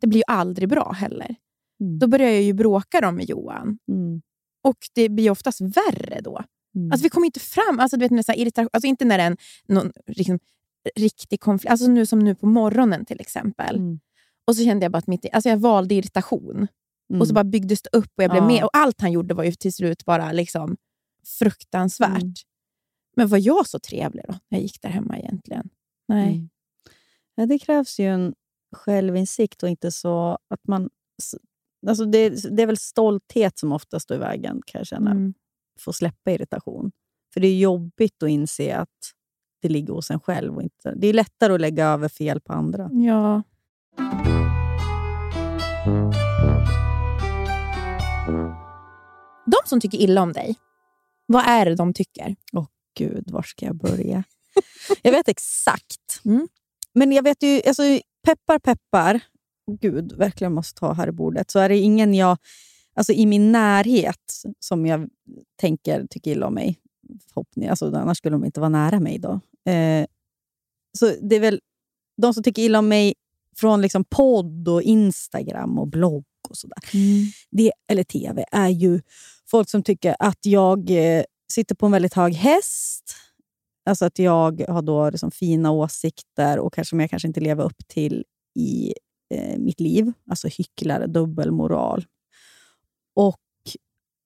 [0.00, 1.36] det blir ju aldrig bra heller.
[1.80, 1.98] Mm.
[1.98, 3.78] Då börjar jag ju bråka då med Johan.
[3.88, 4.22] Mm.
[4.62, 6.44] Och det blir oftast värre då.
[6.76, 6.92] Mm.
[6.92, 9.24] Alltså vi kommer inte fram, alltså, du vet, med så irritation, alltså inte när det
[9.24, 9.36] är en
[9.68, 10.38] någon, liksom,
[10.96, 13.76] riktig konflikt, alltså nu som nu på morgonen till exempel.
[13.76, 14.00] Mm.
[14.46, 16.66] Och så kände jag bara att mitt, alltså jag valde irritation.
[17.10, 17.20] Mm.
[17.20, 18.46] Och så bara byggdes det upp och jag blev Ja.
[18.46, 18.64] med.
[18.64, 20.76] Och allt han gjorde var ju till slut bara liksom
[21.38, 22.22] fruktansvärt.
[22.22, 22.34] Mm.
[23.16, 25.68] Men var jag så trevlig då, när jag gick där hemma egentligen?
[26.08, 26.34] Nej.
[26.34, 26.48] Mm.
[27.34, 28.34] Ja, det krävs ju en
[28.76, 30.90] självinsikt och inte så att man...
[31.86, 35.10] Alltså det, det är väl stolthet som oftast står i vägen, kan jag känna.
[35.10, 35.34] Mm.
[35.80, 36.92] Få släppa irritation.
[37.34, 38.88] För det är jobbigt att inse att
[39.62, 40.56] det ligger hos en själv.
[40.56, 42.90] Och inte, det är lättare att lägga över fel på andra.
[42.92, 43.42] Ja.
[49.64, 50.56] De som tycker illa om dig,
[51.26, 52.36] vad är det de tycker?
[52.98, 54.24] Gud, var ska jag börja?
[55.02, 56.20] jag vet exakt.
[56.24, 56.48] Mm.
[56.92, 57.82] Men jag vet ju, alltså,
[58.26, 59.20] peppar peppar,
[59.80, 62.38] gud, verkligen måste ta här i bordet, så är det ingen jag
[62.94, 65.08] alltså, i min närhet som jag
[65.60, 66.78] tänker tycker illa om mig.
[67.28, 69.40] Förhoppning, alltså, annars skulle de inte vara nära mig då.
[69.72, 70.06] Eh,
[70.98, 71.60] så det är väl
[72.22, 73.14] de som tycker illa om mig
[73.56, 76.78] från liksom podd och Instagram och blogg och sådär.
[77.50, 79.00] Det, eller tv, är ju
[79.54, 83.16] folk som tycker att jag eh, sitter på en väldigt hög häst.
[83.86, 87.64] Alltså att jag har då liksom fina åsikter och kanske, som jag kanske inte lever
[87.64, 88.94] upp till i
[89.34, 90.12] eh, mitt liv.
[90.30, 92.04] Alltså hycklare, dubbelmoral.
[93.14, 93.40] Och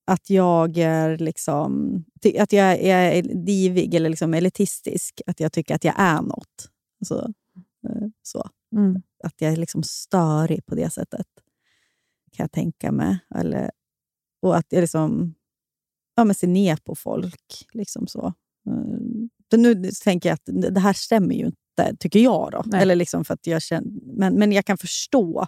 [0.07, 2.05] att jag är liksom
[2.39, 5.21] att jag, jag är divig eller liksom elitistisk.
[5.27, 6.71] Att jag tycker att jag är något.
[7.01, 7.33] Alltså,
[7.89, 8.49] eh, så.
[8.77, 9.03] Mm.
[9.25, 11.27] Att jag är liksom störig på det sättet.
[12.37, 13.19] Kan jag tänka mig.
[13.35, 13.71] Eller,
[14.43, 15.35] och att jag liksom
[16.17, 17.67] ja, men ser ner på folk.
[17.73, 18.27] Liksom så.
[18.67, 18.99] Eh,
[19.51, 22.53] För nu tänker jag att det här stämmer ju inte, tycker jag.
[22.53, 22.63] Då.
[22.67, 22.83] Nej.
[22.83, 25.47] Eller liksom för att jag känner, men, men jag kan förstå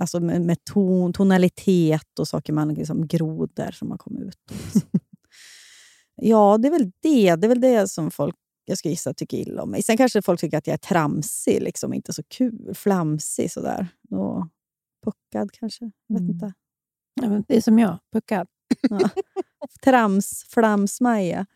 [0.00, 4.38] alltså med, med ton, tonalitet och saker man liksom grodor som har kommit ut.
[4.50, 4.90] liksom.
[6.16, 7.36] ja, det är väl det.
[7.36, 9.82] Det är väl det som folk, jag ska gissa, tycker illa om mig.
[9.82, 12.74] Sen kanske folk tycker att jag är tramsig, liksom, inte så kul.
[12.74, 13.88] Flamsig sådär.
[14.10, 14.46] Och
[15.04, 15.84] puckad kanske.
[16.06, 16.34] Jag vet Mm.
[16.34, 16.52] inte.
[17.48, 18.46] Det är som jag, puckad.
[18.90, 19.10] Ja.
[19.84, 21.46] Trams, flamsmaja.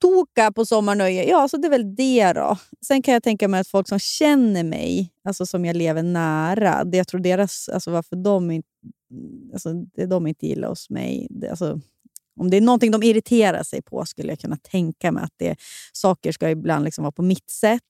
[0.00, 2.58] Toka på sommarnöje, ja, så det är väl det då.
[2.86, 6.84] Sen kan jag tänka mig att folk som känner mig, alltså som jag lever nära,
[6.84, 8.68] det jag tror deras, alltså varför de inte,
[9.52, 11.80] alltså det de inte gillar hos mig, det, alltså,
[12.40, 15.56] om det är någonting de irriterar sig på skulle jag kunna tänka mig att det,
[15.92, 17.82] saker ska ibland liksom vara på mitt sätt.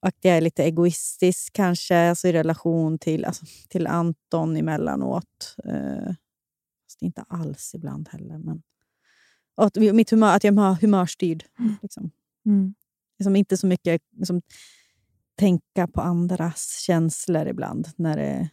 [0.00, 5.56] Och att jag är lite egoistisk kanske, alltså i relation till, alltså, till Anton emellanåt.
[5.64, 6.14] Eh,
[6.86, 8.38] fast inte alls ibland heller.
[8.38, 8.62] Men,
[9.56, 11.44] och att, mitt humör, att jag är humörstyrd.
[11.82, 12.10] Liksom.
[12.46, 12.74] Mm.
[13.18, 14.42] Liksom inte så mycket liksom,
[15.38, 17.88] tänka på andras känslor ibland.
[17.96, 18.48] När det,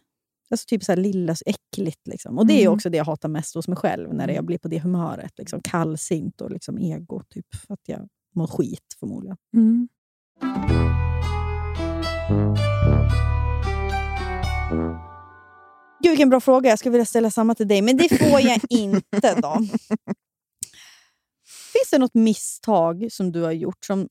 [0.50, 2.06] alltså typ så här lilla, så äckligt.
[2.06, 2.38] Liksom.
[2.38, 2.72] Och det är Mm.
[2.74, 5.38] också det jag hatar mest hos mig själv, när jag blir på det humöret.
[5.38, 7.22] Liksom, kallsint och liksom ego.
[7.28, 9.36] Typ, att jag mår skit förmodligen.
[9.54, 9.88] Mm.
[16.02, 16.70] Gud, vilken bra fråga.
[16.70, 19.34] Jag skulle vilja ställa samma till dig, men det får jag inte.
[19.40, 19.58] då.
[21.72, 24.08] Finns det något misstag som du har gjort som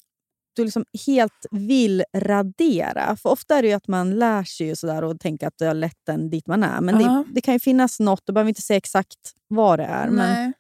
[0.56, 3.16] du liksom helt vill radera?
[3.16, 5.74] För ofta är det att man lär sig ju sådär och tänker att det har
[5.74, 6.82] lett en dit man är.
[6.82, 7.24] Men Ja.
[7.28, 10.10] det, det kan ju finnas något, du behöver inte säga exakt vad det är.
[10.10, 10.54] Men Nej.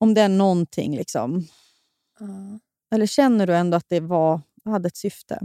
[0.00, 0.96] om det är någonting.
[0.96, 1.44] Liksom.
[2.20, 2.58] Ja.
[2.94, 5.40] Eller känner du ändå att det var, hade ett syfte?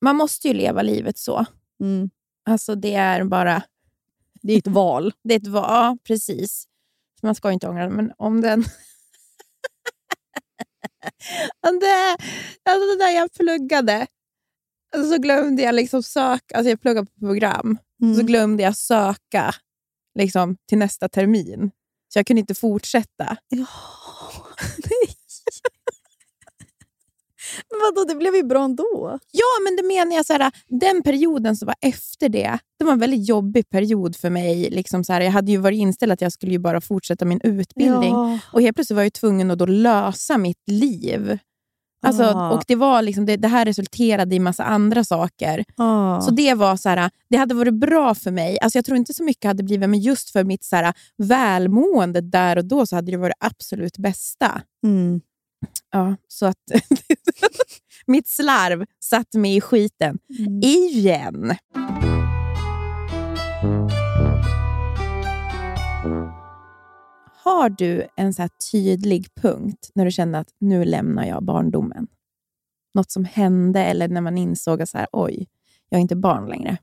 [0.00, 1.46] Man måste ju leva livet så.
[1.80, 2.10] Mm.
[2.48, 3.62] Alltså det är bara...
[4.42, 5.12] Det är ett val.
[5.22, 6.66] Det är ett val, ja, precis.
[7.22, 8.60] Man ska ju inte ångra det, men om den...
[11.68, 12.16] om det,
[12.70, 14.06] alltså det där jag pluggade,
[14.96, 16.56] alltså så glömde jag liksom söka...
[16.56, 17.78] Alltså jag pluggade på program,
[18.16, 19.54] så glömde jag söka
[20.14, 21.70] liksom, till nästa termin.
[22.08, 23.36] Så jag kunde inte fortsätta.
[23.48, 23.66] Ja.
[27.70, 29.18] Men vadå, det blev ju bra ändå.
[29.32, 32.92] Ja, men det menar jag, så här, den perioden som var efter det, det var
[32.92, 34.70] en väldigt jobbig period för mig.
[34.70, 37.40] Liksom så här, jag hade ju varit inställd att jag skulle ju bara fortsätta min
[37.44, 38.10] utbildning.
[38.10, 38.38] Ja.
[38.52, 41.38] Och helt plötsligt var jag tvungen att då lösa mitt liv.
[42.06, 42.50] Alltså, Ah.
[42.50, 45.64] och det, var liksom, det, det här resulterade i massa andra saker.
[45.76, 46.20] Ja.
[46.20, 48.58] Så det var så här, det hade varit bra för mig.
[48.60, 52.20] Alltså jag tror inte så mycket hade blivit, men just för mitt så här, välmående
[52.20, 54.62] där och då så hade det varit absolut bästa.
[54.84, 55.20] Mm.
[55.92, 56.56] Ja, så att
[58.06, 60.18] mitt slarv satte mig i skiten.
[60.38, 60.60] Mm.
[60.62, 61.54] Igen.
[67.44, 72.06] Har du en så tydlig punkt när du känner att nu lämnar jag barndomen?
[72.94, 75.48] Något som hände eller när man insåg att så här, oj,
[75.88, 76.78] jag är inte barn längre.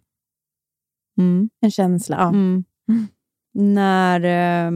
[1.18, 1.50] Mm.
[1.60, 2.16] En känsla.
[2.16, 2.30] Ja.
[2.30, 2.64] Mm.
[2.90, 3.08] Mm.
[3.54, 4.22] När
[4.68, 4.72] eh,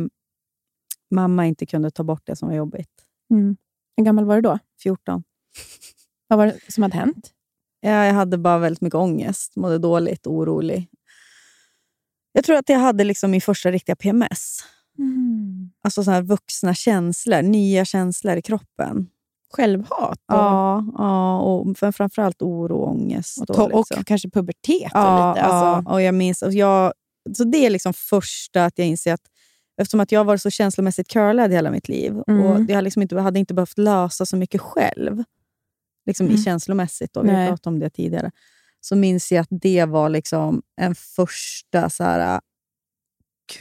[1.11, 3.05] mamma inte kunde ta bort det som var jobbigt.
[3.31, 3.57] Mm.
[3.97, 4.59] Hur gammal var du då?
[4.83, 5.23] 14.
[6.27, 7.31] Vad var det som hade hänt?
[7.81, 10.87] Ja, jag hade bara väldigt mycket ångest, mådde dåligt, orolig.
[12.31, 14.59] Jag tror att jag hade liksom min första riktiga PMS.
[15.83, 19.07] Alltså såna här vuxna känslor, nya känslor i kroppen.
[19.53, 19.91] Självhat?
[20.11, 23.37] Och, Ja, ja och för- framförallt oro och ångest.
[23.37, 23.99] och, to- liksom.
[23.99, 24.91] och kanske pubertet.
[24.93, 25.89] Ja, och lite, alltså.
[25.89, 26.41] ja, och jag minns...
[26.41, 26.93] Och jag,
[27.37, 29.21] så det är liksom första att jag inser att
[29.81, 32.45] eftersom att jag varit så känslomässigt curlad hela mitt liv Mm.
[32.45, 35.23] och jag liksom inte, hade inte behövt lösa så mycket själv,
[36.07, 36.35] liksom Mm.
[36.39, 38.31] i känslomässigt, då, vi har pratat om det tidigare,
[38.81, 42.41] så minns jag att det var liksom en första så här...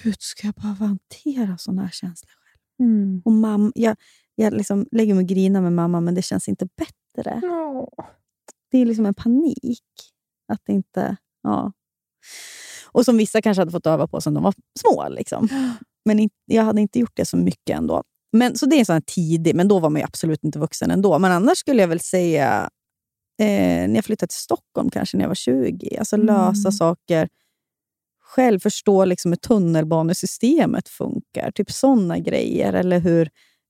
[0.02, 2.88] Gud, ska jag behöva hantera såna här känslor själv?
[2.90, 3.22] Mm.
[3.24, 3.96] Och mamma, jag
[4.38, 7.40] jag liksom lägger mig och grinar med mamma, men det känns inte bättre.
[8.70, 9.82] Det är liksom en panik.
[10.52, 11.16] Att inte...
[11.42, 11.72] Ja.
[12.86, 15.08] Och som vissa kanske hade fått öva på sen de var små.
[15.08, 15.48] Liksom.
[16.04, 18.02] Men jag hade inte gjort det så mycket ändå.
[18.32, 20.90] Men, så det är sån här tidig, men då var man ju absolut inte vuxen
[20.90, 21.18] ändå.
[21.18, 22.70] Men annars skulle jag väl säga,
[23.40, 23.46] eh,
[23.88, 25.96] när jag flyttade till Stockholm, kanske när jag var 20.
[25.98, 26.72] Alltså lösa Mm.
[26.72, 27.28] saker
[28.20, 28.60] själv.
[28.60, 31.50] Förstå liksom hur tunnelbanesystemet funkar.
[31.50, 32.72] Typ såna grejer.
[32.72, 33.28] Eller hur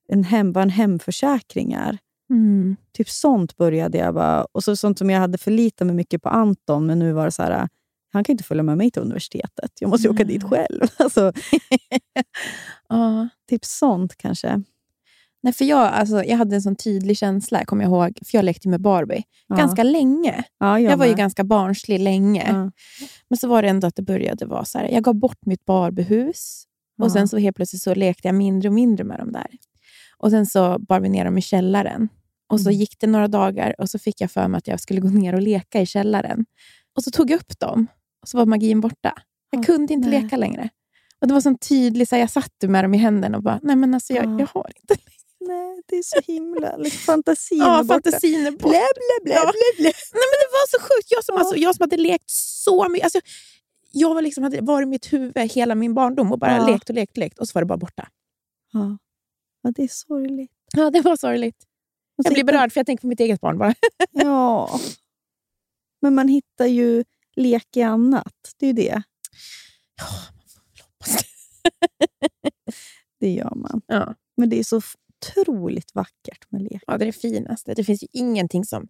[0.09, 1.99] en hem, vad en hemförsäkring är.
[2.31, 2.77] Mm.
[2.93, 4.45] Typ sånt började jag bara.
[4.45, 7.31] Och så sånt som jag hade förlitat mig mycket på Anton, men nu var det
[7.31, 7.69] så här,
[8.17, 9.71] han kan inte följa med mig till universitetet.
[9.81, 10.81] Jag måste ju åka dit själv.
[10.99, 11.33] Alltså,
[12.89, 13.29] Ja.
[13.49, 14.63] typ sånt kanske.
[15.43, 18.45] Nej, för jag, alltså, jag hade en sån tydlig känsla, kommer jag ihåg, för jag
[18.45, 19.57] lekte med Barbie Ja.
[19.57, 20.45] ganska länge.
[20.59, 22.45] Ja, Jag, var ju ganska barnslig länge.
[22.49, 22.71] Ja.
[23.31, 25.65] Men så var det ändå att det började vara så här, jag gav bort mitt
[25.65, 26.65] Barbiehus
[27.03, 29.47] och sen så helt plötsligt så lekte jag mindre och mindre med dem där.
[30.19, 32.09] Och sen så bar vi ner dem i källaren.
[32.49, 32.79] Och så Mm.
[32.81, 35.35] gick det några dagar och så fick jag för mig att jag skulle gå ner
[35.35, 36.47] och leka i källaren.
[36.97, 37.87] Och så tog jag upp dem
[38.27, 39.13] och så var magin borta.
[39.51, 40.23] Jag Ja, kunde inte nej.
[40.23, 40.69] leka längre.
[41.21, 43.61] Och Det var så tydligt, så här, jag satt med dem i händerna och bara,
[43.63, 44.39] nej men alltså jag, Ja.
[44.41, 44.97] jag har inte
[45.41, 46.77] Nej, det är så himla...
[46.77, 47.95] Liksom, fantasin Ja, är borta.
[47.95, 48.69] fantasin är borta.
[48.69, 49.41] Blä, blä, blä, Ja.
[49.43, 49.93] blä, blä.
[50.13, 51.07] Nej, men det var så sjukt.
[51.11, 51.39] Jag som, Ja.
[51.41, 53.05] alltså, jag som hade lekt så mycket.
[53.05, 53.21] Alltså,
[53.93, 56.67] jag var liksom, hade varit i mitt huvud hela min barndom och bara Ja.
[56.67, 58.09] lekt och lekt och lekt och så var det bara borta.
[58.73, 58.99] Ja.
[59.63, 60.53] ja, det är sorgligt.
[60.77, 61.57] Ja, det var sorgligt.
[62.25, 63.75] Jag blir berörd för jag tänker på mitt eget barn bara.
[64.13, 64.81] Ja.
[66.03, 67.05] Men man hittar ju
[67.37, 68.35] lek i annat.
[68.57, 69.03] Det är ju det.
[73.21, 73.81] Det gör man.
[73.87, 74.15] Ja.
[74.37, 74.81] Men det är så
[75.23, 76.83] otroligt vackert med lek.
[76.87, 77.75] ja, det är det finaste.
[77.75, 78.89] Det finns ju ingenting som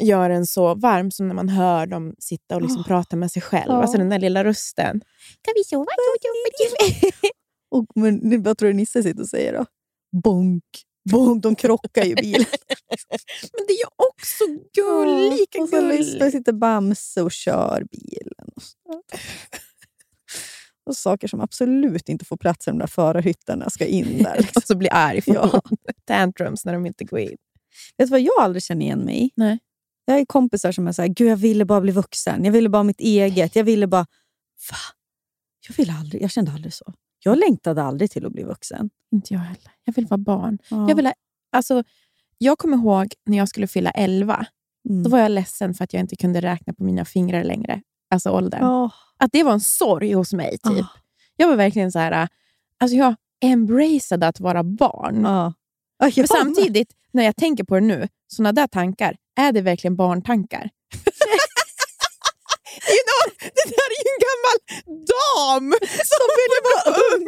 [0.00, 2.84] gör en så varm som när man hör dem sitta och liksom Ja.
[2.88, 3.68] prata med sig själv.
[3.72, 3.82] Ja.
[3.82, 5.00] Alltså den där lilla rösten.
[5.42, 5.86] Kan vi sova?
[7.70, 9.66] Och, men vad tror du Nisse sitter och säger då?
[10.22, 10.64] Bonk,
[11.10, 11.42] bonk.
[11.42, 12.46] De krockar ju bilen.
[13.52, 15.56] Men det är ju också gulligt.
[15.60, 18.50] och så lyssnar, sitter Bamse och kör bilen.
[20.86, 20.94] Och, så.
[20.94, 24.36] saker som absolut inte får plats i de där förarhytterna ska in där.
[24.36, 24.52] Liksom.
[24.56, 25.20] och så blir arg.
[25.20, 25.60] För Ja.
[26.06, 27.36] Tantrums när de inte går in.
[27.96, 29.30] Vet du vad jag aldrig känner igen mig i?
[29.34, 29.58] Nej.
[30.04, 32.44] Jag har kompisar som är såhär, gud jag ville bara bli vuxen.
[32.44, 33.56] Jag ville bara mitt eget.
[33.56, 34.06] Jag ville bara...
[34.70, 34.76] Va?
[35.68, 36.92] Jag, ville aldrig, jag kände aldrig så.
[37.26, 38.90] Jag längtade aldrig till att bli vuxen.
[39.12, 39.70] Inte jag heller.
[39.84, 40.58] Jag vill vara barn.
[40.70, 40.88] Ja.
[40.88, 41.14] Jag, vill, ha-
[41.52, 41.82] alltså,
[42.38, 44.46] jag kommer ihåg när jag skulle fylla 11.
[44.88, 45.02] Mm.
[45.02, 47.82] Då var jag ledsen för att jag inte kunde räkna på mina fingrar längre.
[48.10, 48.60] Alltså åldern.
[48.62, 48.90] Ja.
[49.18, 50.50] Att det var en sorg hos mig.
[50.50, 50.60] typ.
[50.78, 50.86] Ja.
[51.36, 52.28] Jag var verkligen så här...
[52.80, 55.20] Alltså jag embraceade att vara barn.
[55.98, 59.96] Jag Men samtidigt, när jag tänker på det nu, såna där tankar, är det verkligen
[59.96, 60.70] barntankar?
[63.40, 64.56] Det där är ju en gammal
[65.12, 65.66] dam
[66.12, 67.26] som ville vara ung.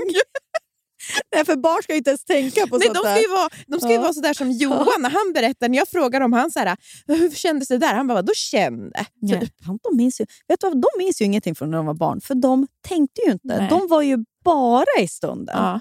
[1.34, 3.48] Nej, för barn ska ju inte ens tänka på Nej, sånt de ska ju vara,
[3.66, 4.00] de ska ju Ja.
[4.00, 5.68] vara sådär som Johan när han berättar.
[5.68, 7.94] När jag frågar om han så här, hur kändes det där?
[7.94, 9.06] Han bara, vadå kände?
[9.22, 9.50] Nej,
[9.82, 12.20] de, minns ju, vet du vad, de minns ju ingenting från när de var barn,
[12.20, 13.58] för de tänkte ju inte.
[13.58, 13.66] Nej.
[13.70, 15.54] De var ju bara i stunden.
[15.58, 15.80] Ja.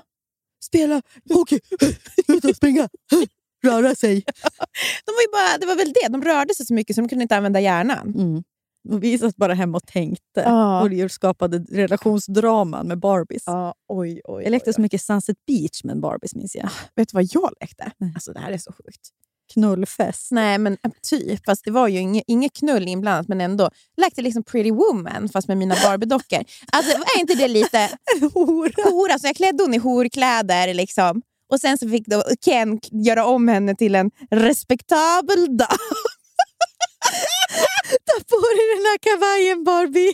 [0.66, 1.02] Spela
[1.34, 1.60] hockey,
[2.28, 2.90] ut och springa,
[3.64, 4.24] röra sig.
[5.06, 7.10] De var ju bara, det var väl det, de rörde sig så mycket så de
[7.10, 8.14] kunde inte använda hjärnan.
[8.18, 8.44] Mm.
[8.90, 10.42] Vi satt bara hemma och tänkte.
[10.42, 10.82] Ja.
[10.82, 13.44] Och skapade relationsdraman med Barbies.
[13.46, 16.70] Ja, oj, oj, Jag lekte så mycket Sunset Beach med Barbies, minns jag.
[16.96, 17.92] Vet du vad jag lekte?
[17.98, 18.12] Nej.
[18.16, 19.10] Alltså, det här är så sjukt.
[19.54, 20.32] Knullfest.
[20.32, 21.46] Nej, men äh, typ.
[21.46, 23.70] Fast det var ju inget, inget knull inblandat, men ändå.
[23.98, 26.44] Lekte liksom Pretty Woman, fast med mina Barbie-dockor.
[26.72, 27.90] Alltså, är inte det lite...
[28.34, 28.90] Hora.
[28.90, 30.74] Hora, så jag klädde hon i horkläder.
[30.74, 31.22] Liksom.
[31.52, 35.68] Och sen så fick då Ken göra om henne till en respektabel dam.
[38.18, 40.14] Ta på dig den här kavajen Barbie.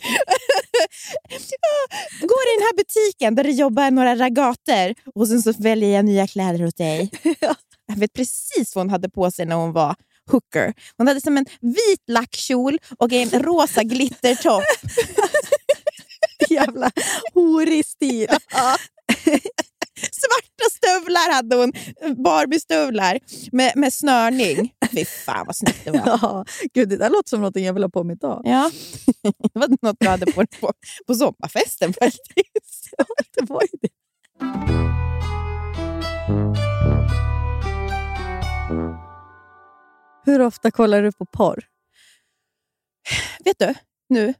[2.20, 6.04] Går i den här butiken där det jobbar några ragater och sen så väljer jag
[6.04, 7.10] nya kläder åt dig.
[7.86, 9.94] Jag vet precis vad hon hade på sig när hon var
[10.30, 10.74] hooker.
[10.96, 14.62] Hon hade som en vit lackkjol och en rosa glittertopp.
[16.50, 16.90] Jävla
[17.34, 18.28] horig stil.
[20.12, 21.72] Svarta stövlar hade hon,
[22.24, 23.18] Barbie-stövlar
[23.52, 24.72] med, med snörning.
[24.90, 26.04] Fy fan vad snyggt det var.
[26.22, 28.42] Ja, gud, det där låter som något jag vill ha på mig idag.
[28.44, 28.70] Ja.
[29.22, 30.72] Det var något du hade på, på,
[31.06, 32.90] på sommarfesten faktiskt.
[33.34, 33.88] Det var ju det.
[40.26, 41.64] Hur ofta kollar du på porr?
[43.44, 43.74] Vet du,
[44.08, 44.34] nu,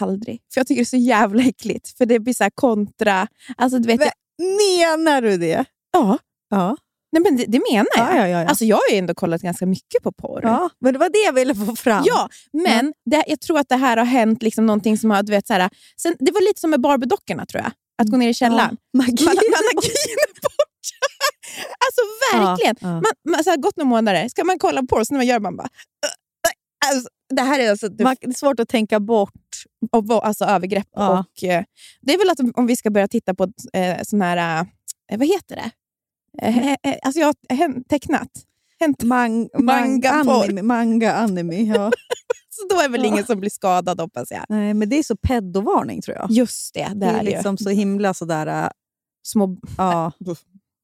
[0.00, 0.42] aldrig.
[0.54, 1.98] För jag tycker det är så jävla äckligt.
[1.98, 3.28] För det blir så kontra...
[3.56, 5.64] Alltså, du vet, jag, Menar du det?
[5.92, 6.18] ja,
[6.50, 6.76] Ja.
[7.12, 8.14] nej, men det, det menar jag.
[8.14, 8.48] Ja, ja, ja, ja.
[8.48, 10.40] Alltså, jag har ju ändå kollat ganska mycket på porr.
[10.42, 12.02] ja, men det var det jag ville få fram.
[12.06, 15.22] Ja, men det, jag tror att det här har hänt liksom någonting som har...
[15.22, 15.70] Du vet, så här,
[16.02, 17.72] sen, det var lite som med Barbie-dockorna, tror jag.
[18.02, 18.76] Att gå ner i källaren.
[18.98, 19.24] Magi.
[19.24, 19.44] Man, man,
[19.74, 20.58] magin är borta.
[21.84, 22.76] Alltså verkligen.
[22.80, 22.92] Ja, ja.
[22.94, 25.26] Man, man, så här, gått några månader, ska man kolla på det, så när man
[25.26, 25.68] gör man bara...
[26.84, 27.88] "Ugh, Alltså, det här är alltså...
[27.88, 29.32] Det, Man- Det är svårt att tänka bort.
[29.92, 30.88] och, alltså övergrepp.
[30.92, 31.18] Ja.
[31.20, 31.64] Och, eh,
[32.00, 34.66] det är väl att om, vi ska börja titta på eh, sån här...
[35.10, 35.70] Eh, vad heter det?
[36.42, 38.28] Eh, eh, eh, alltså jag har tecknat.
[38.80, 41.60] Hänt, Man, Manga anime, manga anime.
[41.62, 41.92] Ja.
[42.50, 43.06] så då är väl Ja.
[43.06, 44.44] ingen som blir skadad hoppas jag.
[44.48, 46.30] Nej, men det är så pedovarning tror jag.
[46.30, 47.36] Just det, det, Det är är det ju.
[47.36, 48.72] liksom så himla sådär...
[49.26, 49.56] Små...
[49.78, 50.12] Ja.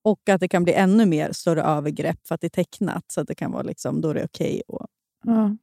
[0.05, 3.05] Och att det kan bli ännu mer större övergrepp för att det är tecknat.
[3.13, 4.63] Så att det kan vara liksom, då är det okej.
[4.69, 4.87] och
[5.25, 5.57] Ja.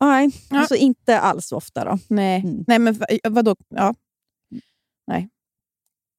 [0.00, 0.58] Nej, Ja.
[0.58, 1.98] alltså inte alls ofta då.
[2.08, 2.40] Nej.
[2.40, 2.64] Mm.
[2.66, 3.56] Nej, men vad- vadå?
[3.68, 3.94] Ja.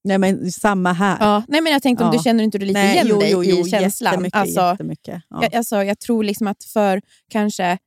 [0.03, 1.17] Nej, men samma här.
[1.19, 1.43] Ja.
[1.47, 2.17] Nej, men jag tänkte om Ja.
[2.17, 4.11] du känner inte du lite Nej, igen jo, dig jo, jo, i känslan?
[4.11, 4.39] Jättemycket.
[4.39, 5.21] Alltså, jättemycket.
[5.29, 5.39] Ja.
[5.43, 7.77] jag, alltså, jag tror liksom att för kanske...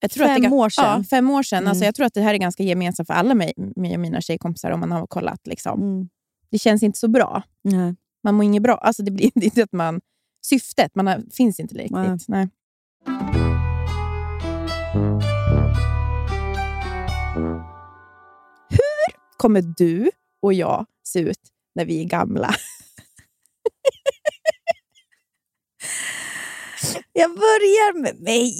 [0.00, 0.84] Jag tror Fem att det, år sedan.
[0.98, 1.66] Ja, fem år sedan.
[1.68, 1.86] Alltså, Mm.
[1.86, 4.70] jag tror att det här är ganska gemensamt för alla mig, mig och mina tjejkompisar
[4.70, 5.46] om man har kollat.
[5.46, 5.80] Liksom.
[5.82, 6.08] Mm.
[6.50, 7.42] Det känns inte så bra.
[7.64, 7.94] Nej.
[8.24, 8.74] Man mår inget bra.
[8.76, 10.00] Alltså, det blir inte att man...
[10.46, 11.90] Syftet man har, finns inte riktigt.
[11.96, 12.18] Nej.
[12.28, 13.45] Nej.
[18.70, 20.10] Hur kommer du
[20.42, 21.40] och jag se ut
[21.74, 22.54] när vi är gamla?
[27.12, 28.54] Jag börjar med mig.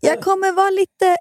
[0.00, 1.16] jag kommer vara lite...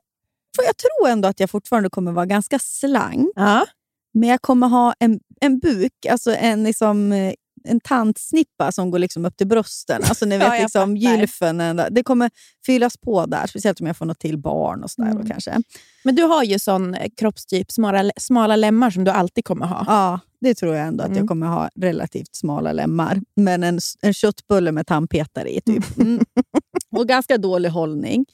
[0.56, 3.32] För jag tror ändå att jag fortfarande kommer vara ganska slank.
[3.36, 3.66] Ja.
[4.14, 9.00] Men jag kommer ha en, en buk, alltså en, liksom, eh, en tantsnippa som går
[9.00, 10.02] liksom upp till brösten.
[10.04, 11.82] Alltså ni Ja, vet jag liksom gylfen.
[11.92, 12.32] Det kommer
[12.66, 14.84] fyllas på där, speciellt om jag får något till barn.
[14.84, 15.28] och sådär Mm.
[15.30, 15.62] kanske.
[16.04, 19.84] Men du har ju sån eh, kroppstyp, smala, smala lemmar som du alltid kommer ha.
[19.88, 21.20] Ja, det tror jag ändå att Mm.
[21.20, 23.22] jag kommer ha relativt smala lemmar.
[23.36, 25.98] Men en, en köttbulle med tandpetare i, typ.
[25.98, 26.26] Mm.
[26.96, 28.26] Och ganska dålig hållning.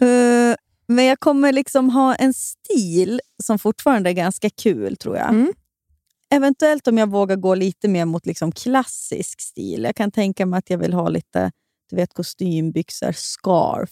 [0.00, 5.28] Eh, men jag kommer liksom ha en stil som fortfarande är ganska kul, tror jag.
[5.28, 5.52] Mm.
[6.34, 9.82] Eventuellt om jag vågar gå lite mer mot liksom klassisk stil.
[9.84, 11.50] Jag kan tänka mig att jag vill ha lite
[11.90, 13.90] du vet, kostymbyxor, scarf,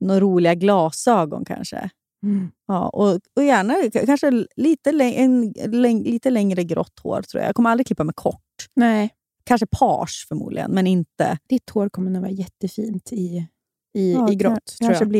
[0.00, 1.90] några roliga glasögon kanske.
[2.22, 2.50] Mm.
[2.66, 3.74] Ja, och, och gärna
[4.06, 7.22] kanske lite, en, läng- lite längre grått hår.
[7.22, 7.48] tror jag.
[7.48, 8.44] Jag kommer aldrig klippa mig kort.
[8.76, 9.10] Nej,
[9.44, 11.38] Kanske page förmodligen, men inte...
[11.48, 13.46] ditt hår kommer nog vara jättefint i,
[13.98, 14.52] i, Ja, i grått.
[14.52, 15.12] kan- tror kanske jag.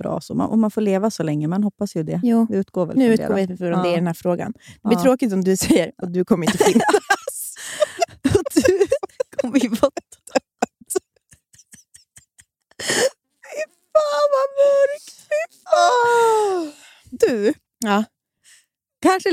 [0.00, 0.34] Bra så.
[0.34, 2.20] Man, och man får leva så länge, man hoppas ju det.
[2.22, 3.46] Jo, Vi utgår väl nu från utgår det.
[3.46, 3.82] vi från Ja.
[3.82, 4.52] det i den här frågan.
[4.82, 5.02] Det blir Ja.
[5.02, 6.84] tråkigt om du säger att du kommer inte finnas.
[8.22, 8.30] då.
[8.54, 8.86] du
[9.36, 10.42] kommer ju vara död.
[12.82, 15.10] Fy fan vad mörkt!
[15.28, 16.72] Fy fan.
[17.10, 18.04] Du, ja.
[19.02, 19.30] kanske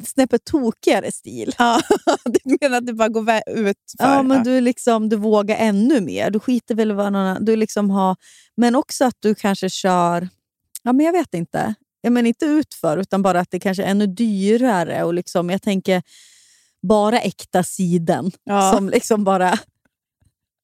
[0.00, 1.54] snäppet tokigare stil.
[1.58, 1.80] Ja,
[2.24, 4.04] du menar att du bara går ut för?
[4.04, 6.30] Ja, men du, liksom, du vågar ännu mer.
[6.30, 7.44] Du skiter väl vad någon annan...
[7.44, 8.16] Du liksom har,
[8.56, 10.28] men också att du kanske kör...
[10.82, 11.74] Ja, men jag vet inte.
[12.00, 15.04] Ja, men inte utför, utan bara att det kanske är ännu dyrare.
[15.04, 16.02] Och liksom, jag tänker
[16.82, 18.72] bara äkta siden Ja.
[18.72, 19.58] som liksom bara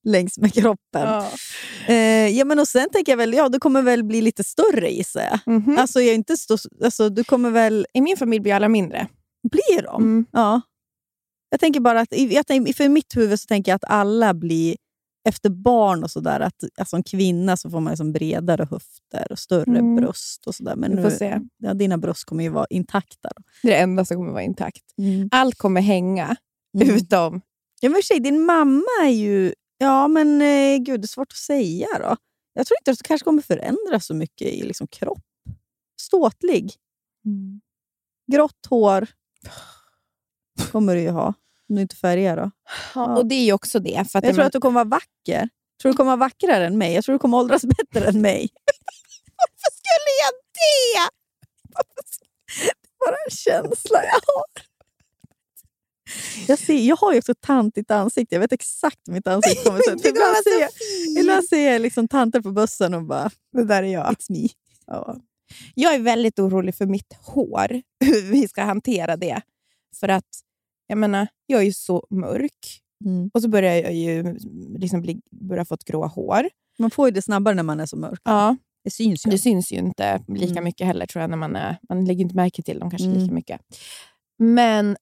[0.05, 1.03] längs med kroppen.
[1.09, 1.31] Ja.
[1.87, 4.91] Eh, ja, men och sen tänker jag väl, ja, du kommer väl bli lite större
[4.91, 5.55] gissar jag.
[5.55, 5.79] Mhm.
[5.79, 7.87] Alltså, jag inte stå, alltså, du kommer väl...
[7.95, 9.07] I min familj blir alla mindre.
[9.51, 10.03] Blir de?
[10.03, 10.27] Mm.
[10.33, 10.61] Ja.
[11.51, 14.77] Jag tänker bara att, jag för i mitt huvud så tänker jag att alla blir,
[15.29, 19.79] efter barn och sådär, att alltså, kvinna så får man liksom bredare höfter och större
[19.79, 19.97] Mm.
[19.97, 20.47] bröst.
[20.47, 20.77] och sådär.
[20.77, 21.41] Men nu, se.
[21.59, 23.29] Ja, dina bröst kommer ju vara intakta.
[23.37, 23.43] Då.
[23.63, 24.83] Det är det enda som kommer vara intakt.
[25.31, 26.37] Allt kommer hänga,
[26.83, 26.95] Mm.
[26.97, 27.41] utom...
[27.81, 29.55] Ja, men för sig, din mamma är ju...
[29.79, 31.87] Ja, men eh, gud, det är svårt att säga.
[31.99, 32.17] då.
[32.55, 35.23] Jag tror inte att du kanske kommer förändras så mycket i liksom, kropp.
[36.01, 36.73] Ståtlig.
[38.33, 39.07] Grått hår
[40.73, 41.27] kommer du ju ha.
[41.69, 42.51] Om du inte färgar då.
[42.95, 44.11] Ja, och det är ju också det.
[44.13, 45.49] För att Jag tror att du kommer vara vacker.
[45.83, 46.95] tror du kommer vara vackrare än mig.
[46.95, 48.49] Jag tror du kommer åldras bättre än mig.
[49.37, 51.11] Varför skulle jag det?
[53.07, 54.45] bara en känsla jag har.
[56.49, 58.35] Jag, ser, jag har ju också tantigt ansikte.
[58.35, 60.05] Jag vet exakt hur mitt ansikte kommer se ut.
[60.07, 60.71] Ibland ser jag,
[61.21, 64.13] ibland ser jag liksom tanter på bussen och bara, Det där är jag.
[64.15, 64.49] it's me.
[64.87, 65.17] Ja.
[65.75, 69.41] Jag är väldigt orolig för mitt hår, hur vi ska hantera det.
[70.01, 70.27] För att
[70.87, 73.31] jag menar, jag är ju så mörk Mm.
[73.35, 74.39] och så börjar jag ju
[74.79, 76.49] liksom bli, börja få ett grå hår.
[76.79, 78.21] Man får ju det snabbare när man är så mörk.
[78.25, 79.31] Ja, Det syns ju.
[79.31, 80.65] det syns ju inte lika Mm.
[80.65, 81.31] mycket heller tror jag.
[81.31, 83.19] när Man är, man lägger inte märke till dem kanske Mm.
[83.19, 83.61] lika mycket.
[84.39, 84.97] Men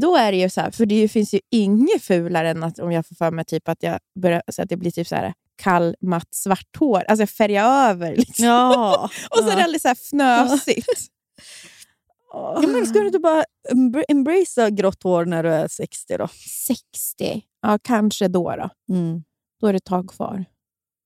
[0.00, 2.92] då är det ju så här, för det finns ju inget fulare än att om
[2.92, 5.32] jag får för mig typ att jag börjar, så att det blir typ så här
[5.60, 7.04] kall, matt, svart hår.
[7.08, 8.16] Alltså jag färgar över.
[8.16, 8.44] Liksom.
[8.44, 9.10] Ja.
[9.30, 9.64] Och så är det ja.
[9.64, 10.88] alldeles så här fnösigt.
[12.32, 16.28] ja, men ska du inte bara embra- embracea grått hår när du är 60 då?
[16.66, 18.56] 60, ja kanske då.
[18.56, 19.24] Då, Mm.
[19.60, 20.44] då är det ett tag kvar.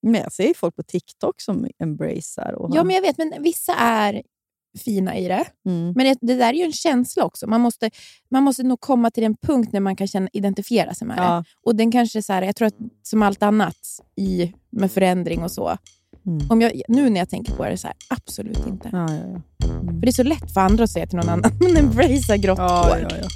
[0.02, 2.52] Men jag ser ju folk på TikTok som embracear.
[2.52, 4.22] Och Ja, men jag vet, men vissa är
[4.78, 5.44] fina i det.
[5.66, 5.92] mm.
[5.96, 7.46] Men det, det där är ju en känsla också.
[7.46, 7.90] Man måste,
[8.30, 11.22] man måste nog komma till en punkt när man kan känna, identifiera sig med det.
[11.22, 11.44] ja.
[11.64, 13.76] Och den kanske så här, Jag tror att som allt annat
[14.16, 15.78] i, med förändring och så.
[16.26, 16.50] Mm.
[16.50, 18.88] Om jag, nu när jag tänker på det, så här, absolut inte.
[18.92, 19.40] Ja, ja, ja.
[19.66, 22.58] För Det är så lätt för andra att säga till någon annan, men embracea grått
[22.58, 23.08] hår.
[23.10, 23.28] ja, ja.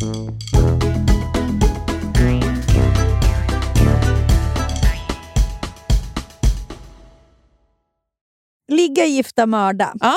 [8.68, 9.92] Ligga, gifta, mörda.
[10.00, 10.14] Ja.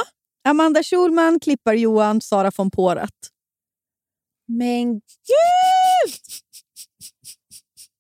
[0.50, 3.10] Amanda Schulman, Klippar Johan, Sara von Porat.
[4.48, 6.14] Men gud!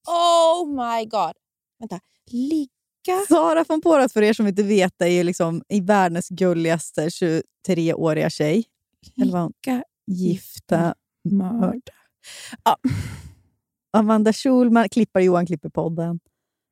[0.07, 1.33] Oh my god.
[1.79, 1.99] Vänta.
[2.31, 3.25] Ligga.
[3.27, 8.29] Sara von Porat, för er som inte vet, är ju liksom i världens gulligaste 23-åriga
[8.29, 8.65] tjej.
[9.21, 9.83] Eller vad hon- Ligga.
[10.07, 10.95] Gifta,
[11.29, 11.93] Mörda.
[13.97, 16.19] Amanda Schulman, Klippar Johan, klipper podden.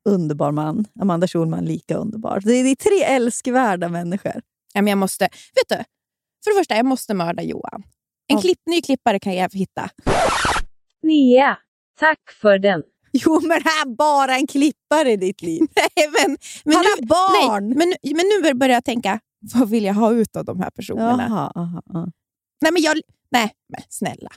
[0.09, 0.85] Underbar man.
[0.99, 2.41] Amanda Schulman, lika underbar.
[2.43, 4.41] Det är, det är tre älskvärda människor.
[4.73, 5.75] Ja, men jag måste, vet du,
[6.43, 7.83] för det första, jag måste mörda Johan.
[8.27, 8.41] En Ja.
[8.41, 9.89] klipp, ny klippare kan jag hitta.
[11.03, 11.57] Nea.
[11.99, 12.83] Tack för den.
[13.13, 15.61] Jo, men här bara en klippare i ditt liv.
[15.75, 15.89] Nej,
[16.25, 17.67] men, men, Han nu, har barn!
[17.69, 19.19] nej, men, nu- men nu börjar jag tänka,
[19.53, 21.25] vad vill jag ha ut av de här personerna?
[21.29, 22.07] Jaha, aha, aha.
[22.61, 22.97] Nej, men jag,
[23.31, 24.29] nej, men snälla.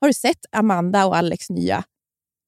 [0.00, 1.84] Har du sett Amanda och Alex nya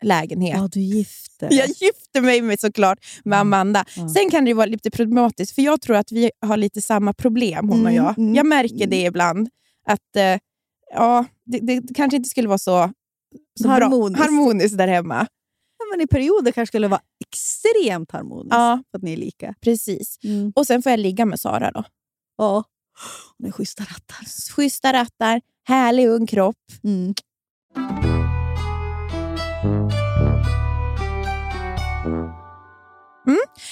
[0.02, 0.56] lägenhet?
[0.56, 3.48] Ja, du gifte Jag gifte mig med, såklart med Mm.
[3.48, 3.84] Amanda.
[3.96, 4.08] Ja.
[4.08, 7.68] Sen kan det vara lite problematiskt, för jag tror att vi har lite samma problem,
[7.68, 8.18] hon och Mm, jag.
[8.18, 8.90] mm, Jag märker mm.
[8.90, 9.48] det ibland.
[9.86, 10.38] Att eh,
[10.94, 12.90] ja, det, det kanske inte skulle vara så,
[13.62, 14.20] så Harmoniskt.
[14.24, 15.26] Harmoniskt där hemma.
[15.78, 18.82] Ja, men I perioder kanske skulle vara extremt harmoniskt, Ja.
[18.92, 19.54] att ni är lika.
[19.60, 20.18] Precis.
[20.24, 20.52] Mm.
[20.56, 21.84] Och sen får jag ligga med Sara då.
[22.38, 22.64] Ja.
[23.38, 24.52] Hon är schyssta rattar.
[24.56, 26.56] Schyssta rattar, härlig ung kropp.
[26.84, 27.14] Mm.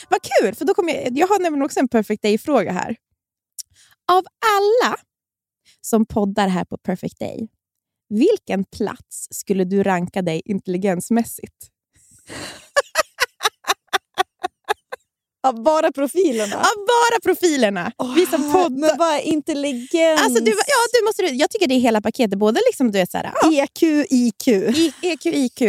[0.08, 2.96] Vad kul, för då kommer jag, jag har nämligen också en Perfect Day-fråga här.
[4.12, 4.24] Av
[4.56, 4.96] alla
[5.80, 7.48] som poddar här på Perfect Day,
[8.08, 11.54] vilken plats skulle du ranka dig intelligensmässigt?
[15.42, 16.56] Ja, bara profilerna.
[16.56, 17.92] Av bara profilerna!
[18.16, 18.68] vi som poddar.
[18.88, 20.20] Men vad är intelligens?
[20.20, 22.38] Alltså, du, ja, du måste, jag tycker det är hela paketet.
[22.38, 24.48] Både liksom, du vet, så här, ja, EQ, IQ.
[24.48, 25.62] I- EQ, IQ.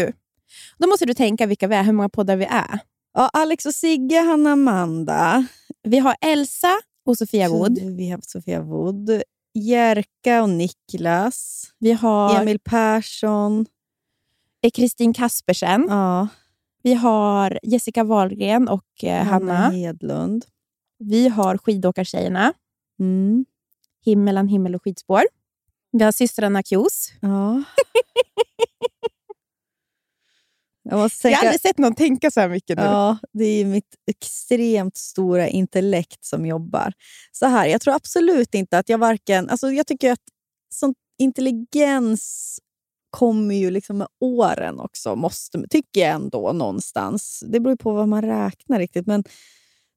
[0.77, 2.79] Då måste du tänka vilka vi är, hur många poddar vi är.
[3.19, 5.47] Ja, Alex och Sigge, Hanna Amanda.
[5.83, 7.79] Vi har Elsa och Sofia Wood.
[7.79, 9.21] Vi har Sofia Wood.
[9.53, 11.67] Jerka och Niklas.
[11.79, 13.65] Vi har Emil Persson.
[14.61, 15.85] eh, Kristin Kaspersen.
[15.89, 16.27] Ja,
[16.83, 19.69] Vi har Jessica Wahlgren och eh, Hanna.
[19.69, 20.45] Hedlund.
[20.99, 22.53] Vi har Skidåkartjejerna.
[22.99, 23.45] Mm.
[24.05, 25.23] Himmelan himmel och skidspår.
[25.91, 27.11] Vi har systrarna Kjos.
[27.21, 27.63] Ja.
[30.89, 32.83] Jag måste Jag har tänka, aldrig sett någon tänka så här mycket nu.
[32.83, 36.93] ja, det är mitt extremt stora intellekt som jobbar.
[37.31, 39.49] Så här, Jag tror absolut inte att jag varken...
[39.49, 40.23] Alltså jag tycker att
[40.73, 42.59] sånt intelligens
[43.09, 47.43] kommer ju liksom med åren också, måste, tycker jag ändå någonstans.
[47.47, 49.07] Det beror på vad man räknar riktigt.
[49.07, 49.23] Men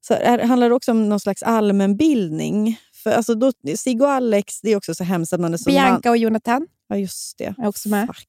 [0.07, 2.79] så här, handlar det också om någon slags allmänbildning.
[3.03, 3.53] För alltså då,
[4.01, 5.71] och Alex, det är också så hemskt att man är så...
[5.71, 7.55] Bianca och Jonathan Ja, just det.
[7.59, 8.07] är också med.
[8.07, 8.29] Fuck.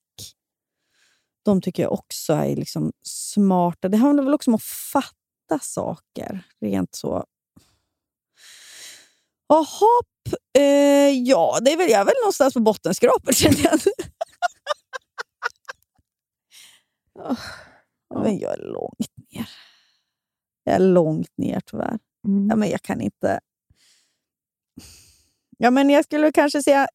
[1.44, 3.90] De tycker jag också är liksom smarta.
[3.90, 6.44] Det handlar väl också om att fatta saker.
[6.62, 7.26] Rent så.
[9.48, 10.02] Jaha,
[10.58, 13.80] eh, ja, det är väl, jag är väl någonstans på bottenskrapet känner jag.
[17.20, 17.40] Åh,
[18.24, 19.50] Men jag är långt ner.
[20.64, 22.00] Jag är långt ner tyvärr.
[22.28, 22.50] Mm.
[22.50, 23.40] Ja, men jag kan inte...
[25.58, 26.88] Ja, men jag skulle kanske säga...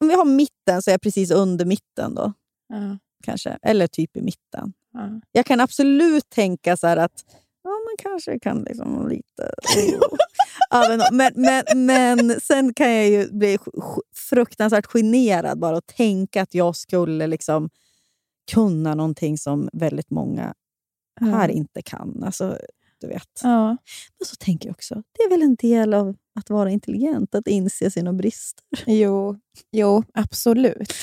[0.00, 2.32] Om vi har mitten så är jag precis under mitten då.
[2.68, 3.58] Ja, kanske.
[3.62, 4.72] Eller typ i mitten.
[4.92, 5.20] ja.
[5.32, 7.24] Jag kan absolut tänka så att
[7.64, 9.50] ja, man kanske kan liksom lite...
[11.12, 13.58] Men, men, men, sen kan jag ju bli
[14.14, 17.70] fruktansvärt generad bara att tänka att jag skulle liksom
[18.52, 20.54] kunna någonting som väldigt många
[21.20, 22.22] här inte kan.
[22.24, 22.58] Alltså,
[23.00, 23.40] du vet.
[23.42, 23.68] Ja.
[24.18, 27.48] Men så tänker jag också, det är väl en del av att vara intelligent, att
[27.48, 28.64] inse sina brister.
[28.86, 29.38] Jo,
[29.72, 30.94] jo, absolut.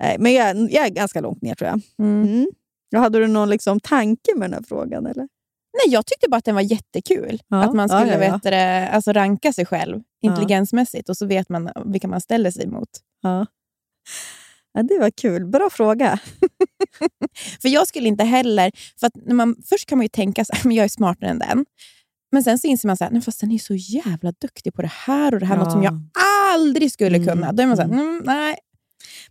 [0.00, 1.80] Nej, men jag, jag är ganska långt ner tror jag.
[1.98, 2.22] Mm.
[2.28, 2.46] Mm.
[2.90, 5.06] Ja, Hade du någon liksom tanke med den här frågan?
[5.06, 5.28] Eller?
[5.72, 7.42] Nej, jag tyckte bara att den var jättekul.
[7.48, 8.32] Ja, Att man ja, skulle ja, ja.
[8.32, 12.66] Veta det, alltså ranka sig själv intelligensmässigt och så vet man vilka man ställer sig
[12.66, 12.88] mot.
[13.22, 13.46] Ja.
[14.72, 15.46] ja, det var kul.
[15.46, 16.18] Bra fråga.
[17.62, 18.72] För jag skulle inte heller...
[19.00, 21.66] För när man, först kan man ju tänka att jag är smartare än den.
[22.32, 24.92] Men sen så inser man att nej, fast den är så jävla duktig på det
[25.06, 25.56] här och det här.
[25.56, 25.62] Ja.
[25.62, 26.00] Något som jag
[26.54, 27.52] aldrig skulle Mm, kunna.
[27.52, 28.08] Då är man så här, mm.
[28.08, 28.56] mm, nej.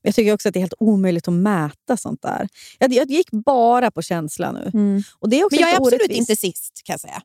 [0.04, 2.48] Men jag tycker också att det är helt omöjligt att mäta sånt där.
[2.80, 5.02] Jag, jag gick bara på känsla nu.
[5.20, 6.20] Och det är också Men jag är absolut orättvist.
[6.20, 7.22] inte sist kan jag säga.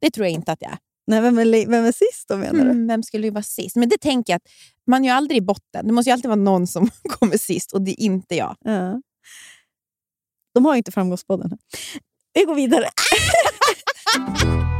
[0.00, 0.78] Det tror jag inte att jag är.
[1.06, 2.70] Nej, vem, är, vem är sist då menar du?
[2.70, 3.76] Mm, vem skulle ju vara sist?
[3.76, 4.48] Men det tänker jag att
[4.86, 5.86] man är ju aldrig i botten.
[5.86, 8.56] Det måste ju alltid vara någon som kommer sist och det är inte jag.
[8.60, 9.02] Ja.
[10.54, 11.58] De har ju inte Framgångspodden.
[12.32, 12.84] Vi går vidare.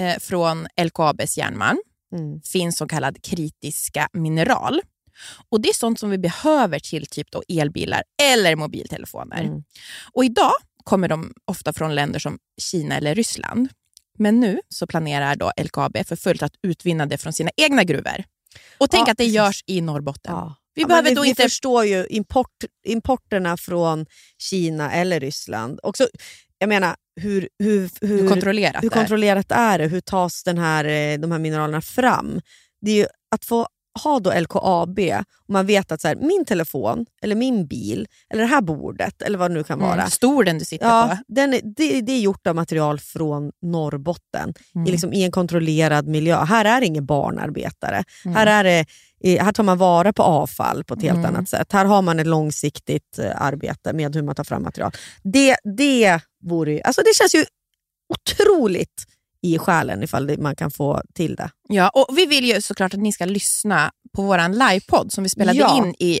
[0.00, 1.78] eh, från LKABs järnmalm
[2.14, 2.40] Mm.
[2.40, 4.80] finns så kallad kritiska mineral.
[5.48, 9.42] Och Det är sånt som vi behöver till typ då elbilar eller mobiltelefoner.
[9.44, 9.62] Mm.
[10.12, 10.52] Och Idag
[10.84, 13.68] kommer de ofta från länder som Kina eller Ryssland.
[14.18, 18.24] Men nu så planerar då LKAB för fullt att utvinna det från sina egna gruvor.
[18.78, 20.32] Och tänk Ja, att det görs i Norrbotten.
[20.34, 20.54] Ja.
[20.74, 21.42] Vi Ja, behöver vi, då vi inte...
[21.42, 24.06] förstår ju import, importerna från
[24.38, 25.80] Kina eller Ryssland.
[25.82, 26.08] Också,
[26.64, 29.00] jag menar, hur, hur, hur, Hur kontrollerat hur det är.
[29.00, 29.86] kontrollerat är det?
[29.86, 32.40] Hur tas den här, eh, de här mineralerna fram?
[32.80, 33.66] Det är ju att få
[34.04, 34.98] ha då LKAB
[35.48, 39.22] och man vet att så här, min telefon, eller min bil, eller det här bordet,
[39.22, 39.92] eller vad det nu kan vara.
[39.94, 41.32] Mm, stor den du sitter Ja, på.
[41.34, 44.86] den det, det är gjort av material från Norrbotten Mm.
[44.86, 46.44] i, liksom, i en kontrollerad miljö.
[46.44, 48.04] Här är det inga barnarbetare.
[48.24, 48.36] Mm.
[48.36, 48.64] Här, är
[49.22, 51.34] det, här tar man vara på avfall på ett helt Mm.
[51.34, 51.72] annat sätt.
[51.72, 54.92] Här har man ett långsiktigt eh, arbete med hur man tar fram material.
[55.22, 57.44] Det, det, vore, alltså det känns ju
[58.08, 59.04] otroligt
[59.42, 61.50] i själen ifall det, man kan få till det.
[61.68, 65.28] Ja, och vi vill ju såklart att ni ska lyssna på vår livepodd som vi
[65.30, 65.76] spelade Ja.
[65.76, 66.20] in i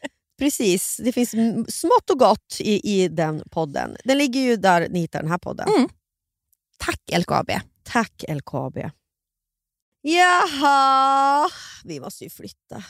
[0.41, 0.97] precis.
[1.03, 1.29] Det finns
[1.79, 3.97] smått och gott i, i den podden.
[4.03, 5.69] Den ligger ju där ni hittar den här podden.
[5.69, 5.89] Mm.
[6.77, 7.51] Tack LKAB.
[7.83, 8.77] Tack LKAB.
[10.01, 11.49] Jaha,
[11.83, 12.75] vi måste ju flytta.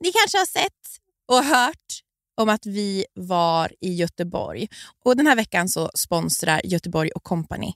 [0.00, 2.00] Ni kanske har sett och hört
[2.36, 4.68] om att vi var i Göteborg.
[5.04, 7.72] Och Den här veckan så sponsrar Göteborg och Company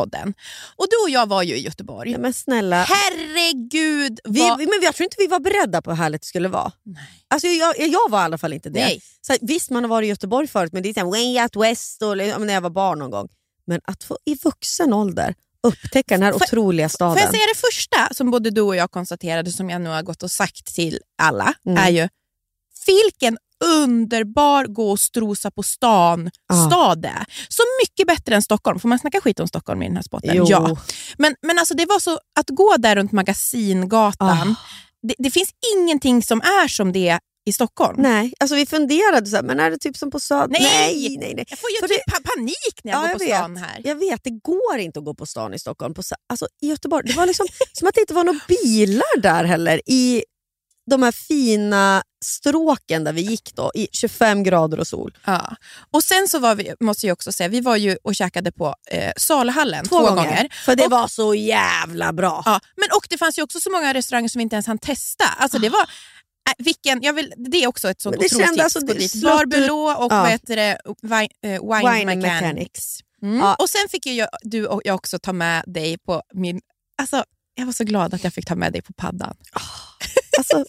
[0.00, 0.34] podden.
[0.76, 2.10] Och du och jag var ju i Göteborg.
[2.12, 4.20] Ja, men snälla, Herregud!
[4.24, 4.58] vi, vad...
[4.58, 6.72] men jag tror inte vi var beredda på hur härligt det skulle vara.
[6.82, 7.02] Nej.
[7.28, 8.80] Alltså, jag, jag var i alla fall inte det.
[8.84, 9.02] Nej.
[9.20, 11.42] Så här, visst, man har varit i Göteborg förut, men det är så här, way
[11.42, 13.28] out west och, när jag var barn någon gång.
[13.66, 17.14] Men att få i vuxen ålder upptäcka den här Får- otroliga staden.
[17.14, 20.02] Får jag säga det första som både du och jag konstaterade, som jag nu har
[20.02, 21.78] gått och sagt till alla, Mm.
[21.84, 22.08] är ju
[22.86, 26.66] vilken underbar gå och strosa på stan Ja.
[26.70, 27.24] stad det är.
[27.48, 28.80] Så mycket bättre än Stockholm.
[28.80, 30.30] Får man snacka skit om Stockholm i den här spotten?
[30.34, 30.46] Jo.
[30.48, 30.76] Ja.
[31.18, 34.54] Men, men alltså det var så att gå där runt Magasingatan, Ah.
[35.08, 37.96] det, det finns ingenting som är som det i Stockholm.
[38.02, 40.48] Nej, alltså vi funderade så här, men är det typ som på Söder?
[40.48, 40.62] Nej!
[40.62, 41.32] nej, nej.
[41.36, 41.44] nej.
[41.48, 43.62] Jag får ju typ pa- panik när jag Ja, går på jag stan vet.
[43.62, 43.80] här.
[43.84, 45.94] Jag vet, det går inte att gå på stan i Stockholm.
[45.94, 49.44] På, alltså, I Göteborg, det var liksom som att det inte var några bilar där
[49.44, 49.80] heller.
[49.90, 50.22] I
[50.90, 55.18] de här fina stråken där vi gick då, i 25 grader och sol.
[55.24, 55.56] Ja.
[55.90, 58.74] Och sen så var vi, måste jag också säga, vi var ju och käkade på
[58.90, 60.48] eh, Salhallen två, Två, gånger.
[60.64, 62.42] För det Och- var så jävla bra.
[62.44, 64.78] Ja, men och det fanns ju också så många restauranger som vi inte ens hann
[64.78, 65.24] testa.
[65.24, 68.60] Alltså det var, äh, vilken, jag vill, det är också ett sånt otroligt tips.
[68.60, 69.14] alltså, det dit.
[69.98, 70.20] och Ja.
[70.20, 72.22] vad heter det, wine, eh, wine, Wine Mechanics.
[72.42, 72.98] Mechanics.
[73.22, 73.38] Mm.
[73.38, 73.54] Ja.
[73.54, 76.60] Och sen fick ju jag, du och jag också ta med dig på min...
[77.00, 77.24] Alltså,
[77.54, 79.36] jag var så glad att jag fick ta med dig på paddan.
[80.38, 80.64] Alltså,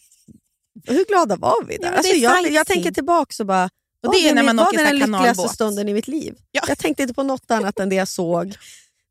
[0.87, 1.89] hur glada var vi Ja, där?
[1.89, 3.69] men alltså, jag, jag tänker tillbaka och bara,
[4.07, 6.35] Och det är när man åker så den lyckligaste stunden i mitt liv.
[6.51, 6.61] Ja.
[6.67, 8.55] Jag tänkte inte på något annat än det jag såg.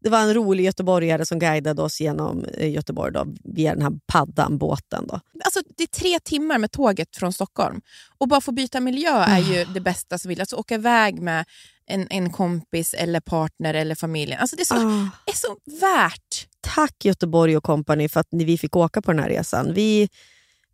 [0.02, 3.92] Det var en rolig göteborgare som guidade oss genom eh, Göteborg då, via den här
[4.06, 5.06] paddan, båten.
[5.06, 5.20] Då.
[5.44, 7.80] Alltså, det är tre timmar med tåget från Stockholm.
[8.18, 10.40] Och bara få byta miljö är ju det bästa som vill.
[10.40, 11.44] Alltså åka iväg med
[11.86, 14.40] en, en kompis eller partner eller familjen.
[14.40, 15.08] Alltså, det är så, Ah.
[15.26, 16.46] är så värt.
[16.60, 19.74] Tack Göteborg och kompani för att ni- vi fick åka på den här resan.
[19.74, 20.08] Vi,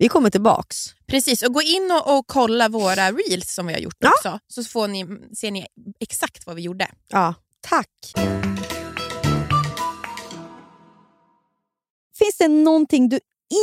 [0.02, 0.86] vi kommer tillbaks.
[1.06, 4.10] Precis, och gå in och, och kolla våra reels som vi har gjort Ja.
[4.10, 4.38] också.
[4.48, 5.66] Så får ni, ser ni
[6.00, 6.88] exakt vad vi gjorde.
[7.08, 7.88] Ja, tack.
[12.18, 13.20] Finns det någonting du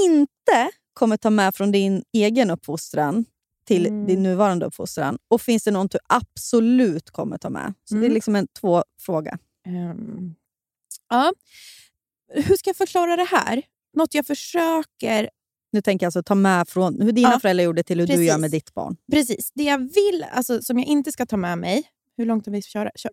[0.08, 3.26] inte kommer ta med från din egen uppfostran
[3.68, 4.08] till Mm.
[4.08, 5.18] din nuvarande uppfostran?
[5.28, 7.74] Och finns det något du absolut kommer ta med?
[7.84, 8.14] Så Det är Mm.
[8.14, 9.38] liksom en två fråga.
[9.68, 10.36] Ehm,
[11.10, 11.34] ja.
[12.34, 13.62] Hur ska jag förklara det här?
[13.94, 15.30] Något jag försöker...
[15.72, 18.13] Nu tänker jag alltså ta med från hur dina Ja, föräldrar gjorde till hur du
[18.13, 18.28] precis.
[18.28, 18.97] gör med ditt barn.
[19.11, 21.84] Precis, det jag vill, alltså, som jag inte ska ta med mig...
[22.17, 22.99] Hur långt har vi kört?
[22.99, 23.11] Kör.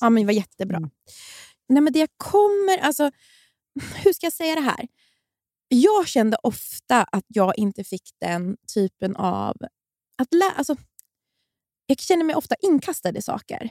[0.00, 0.76] Ja, men det var jättebra.
[0.76, 0.90] Mm.
[1.68, 2.78] Nej, men det jag kommer...
[2.78, 3.10] Alltså,
[4.04, 4.88] hur ska jag säga det här?
[5.68, 9.56] Jag kände ofta att jag inte fick den typen av...
[10.22, 10.76] Att lä- alltså,
[11.86, 13.70] jag känner mig ofta inkastad i saker.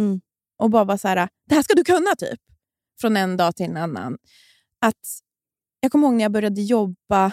[0.00, 0.20] Mm.
[0.58, 2.40] Och bara var så här, det här ska du kunna typ.
[3.00, 4.18] Från en dag till en annan.
[4.80, 5.20] Att,
[5.80, 7.32] jag kommer ihåg när jag började jobba,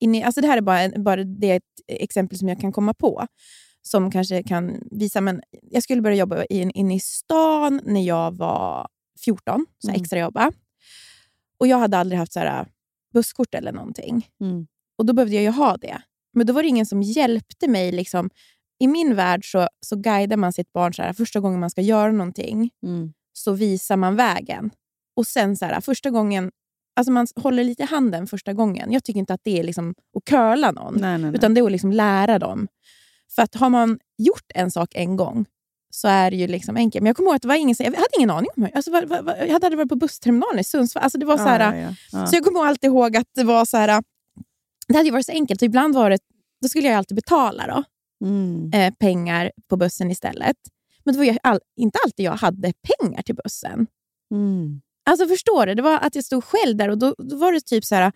[0.00, 2.94] i, alltså det här är bara, en, bara det ett exempel som jag kan komma
[2.94, 3.26] på,
[3.82, 8.36] som kanske kan visa, men jag skulle börja jobba in, inne i stan när jag
[8.36, 8.88] var
[9.24, 10.00] 14, så Mm.
[10.00, 10.52] extra jobba.
[11.60, 12.66] Och jag hade aldrig haft så här,
[13.12, 14.28] busskort eller någonting.
[14.40, 14.66] Mm.
[14.98, 16.02] Och då behövde jag ju ha det.
[16.32, 17.92] Men då var det ingen som hjälpte mig.
[17.92, 18.30] Liksom.
[18.78, 21.80] I min värld så, så guidar man sitt barn så här, första gången man ska
[21.80, 23.12] göra någonting Mm.
[23.32, 24.70] så visar man vägen.
[25.16, 26.50] Och sen så här, första gången,
[26.96, 28.92] alltså man håller lite i handen första gången.
[28.92, 31.34] Jag tycker inte att det är liksom att curla någon, Nej, nej, nej.
[31.34, 32.68] utan det är att liksom lära dem.
[33.34, 35.44] För att har man gjort en sak en gång
[35.90, 37.02] så är det ju liksom enkelt.
[37.02, 38.76] Men jag kommer ihåg att det var ingen, jag hade ingen aning om hur.
[38.76, 41.02] Alltså, jag hade aldrig varit på bussterminalen i Sundsvall.
[41.04, 42.26] Alltså, det var så här, ja, ja, ja.
[42.26, 44.02] så jag kommer alltid ihåg att det var så här,
[44.88, 45.62] det hade ju varit så enkelt.
[45.62, 46.18] Och ibland var det,
[46.62, 47.84] då skulle jag alltid betala då,
[48.26, 48.70] Mm.
[48.74, 50.56] eh, pengar på bussen istället.
[51.04, 53.86] Men det var ju all, inte alltid jag hade pengar till bussen.
[54.34, 54.80] Mm.
[55.10, 55.74] Alltså förstår du?
[55.74, 58.12] Det var att jag stod själv där och då, då var det typ så här,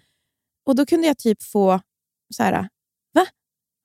[0.66, 1.80] och då kunde jag typ få
[2.34, 2.53] så här,
[3.14, 3.26] va?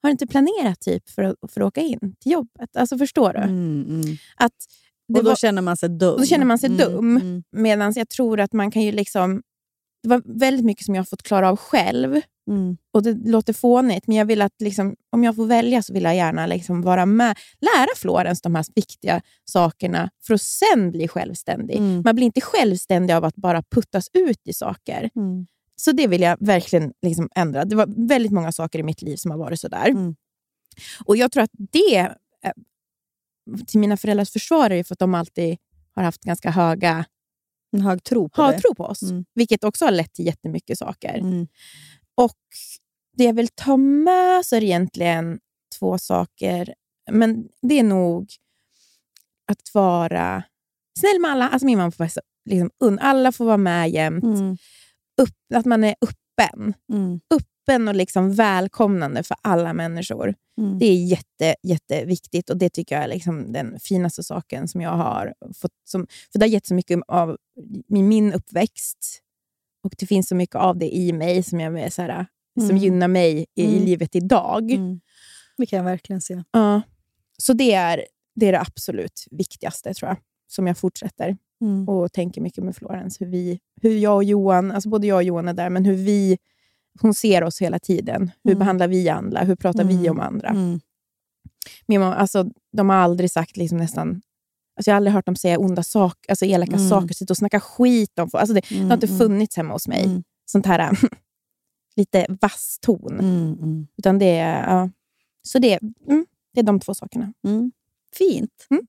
[0.02, 2.76] Har du inte planerat typ för att, för att åka in till jobbet?
[2.78, 3.40] Alltså förstår du?
[3.40, 4.18] Mm, mm.
[4.36, 4.54] Att
[5.14, 6.18] Och då var, känner man sig dum.
[6.18, 7.18] då känner man sig Mm, dum.
[7.18, 7.44] mm.
[7.52, 9.42] Medan jag tror att man kan ju liksom,
[10.04, 12.22] det var väldigt mycket som jag har fått klara av själv.
[12.48, 12.78] Mm.
[12.94, 16.04] Och Det låter fånigt, men jag vill att liksom, om jag får välja så vill
[16.04, 17.38] jag gärna liksom vara med.
[17.62, 21.78] Lära Florens de här viktiga sakerna för att sen bli självständig.
[21.78, 22.02] Mm.
[22.06, 25.10] Man blir inte självständig av att bara puttas ut i saker.
[25.16, 25.48] Mm.
[25.76, 27.66] Så det vill jag verkligen liksom ändra.
[27.66, 29.90] Det var väldigt många saker i mitt liv som har varit sådär.
[29.90, 30.16] Mm.
[31.06, 32.00] Och jag tror att det,
[32.44, 32.52] eh,
[33.68, 35.58] till mina föräldrars försvar, är för att de alltid
[35.96, 37.06] har haft ganska höga
[37.72, 38.60] En hög tro på har det.
[38.60, 39.02] tro på oss.
[39.02, 39.26] Mm.
[39.34, 41.18] Vilket också har lett till jättemycket saker.
[41.18, 41.48] Mm.
[42.16, 42.38] Och
[43.18, 45.40] det jag vill ta med så är det egentligen
[45.80, 46.74] två saker.
[47.12, 48.30] Men det är nog
[49.52, 50.44] att vara
[51.00, 51.50] snäll med alla.
[51.50, 54.24] Alltså min mamma får vara så, liksom, un- alla får vara med jämt.
[54.24, 54.58] Mm.
[55.22, 56.74] Upp, att man är öppen.
[56.94, 57.20] Mm.
[57.34, 60.36] öppen och liksom välkomnande för alla människor.
[60.62, 60.80] Mm.
[60.80, 64.92] Det är jätte, jätteviktigt och det tycker jag är liksom den finaste saken som jag
[64.92, 65.72] har fått.
[65.90, 67.38] Som, för det har gett så mycket av
[67.88, 69.22] min uppväxt
[69.86, 72.26] och det finns så mycket av det i mig som, jag så här,
[72.60, 72.78] som Mm.
[72.78, 73.86] gynnar mig i, Mm.
[73.86, 74.72] livet idag.
[74.72, 75.00] Mm.
[75.58, 76.44] Det kan jag verkligen se.
[76.52, 76.82] Ja.
[77.38, 78.06] Så det är,
[78.36, 80.18] det är det absolut viktigaste, tror jag,
[80.48, 81.90] som jag fortsätter Mm.
[81.90, 83.24] och tänker mycket med Florence.
[83.26, 85.96] Hur, vi, hur jag och Johan, alltså både jag och Johan är där, men hur
[85.96, 86.38] vi,
[87.02, 88.32] hon ser oss hela tiden.
[88.44, 88.60] Hur Mm.
[88.60, 89.40] behandlar vi andra?
[89.44, 90.12] Hur pratar vi Mm.
[90.12, 90.54] om andra?
[91.86, 92.46] Min mamma, alltså,
[92.78, 94.22] de har aldrig sagt liksom nästan...
[94.78, 96.90] Alltså jag har aldrig hört dem säga onda saker, alltså elaka Mm.
[96.90, 98.42] saker, sitta och snacka skit om folk.
[98.42, 100.04] Alltså det, det har inte Mm, funnits hemma hos mig.
[100.06, 100.24] Mm.
[100.46, 100.98] Sånt här
[101.96, 103.20] lite vass ton.
[103.20, 103.54] Mm.
[103.54, 103.88] Mm.
[103.98, 104.90] Utan det är, ja.
[105.42, 107.34] Så det, mm, det är de två sakerna.
[107.48, 107.72] Mm.
[108.18, 108.68] Fint.
[108.70, 108.88] Mm.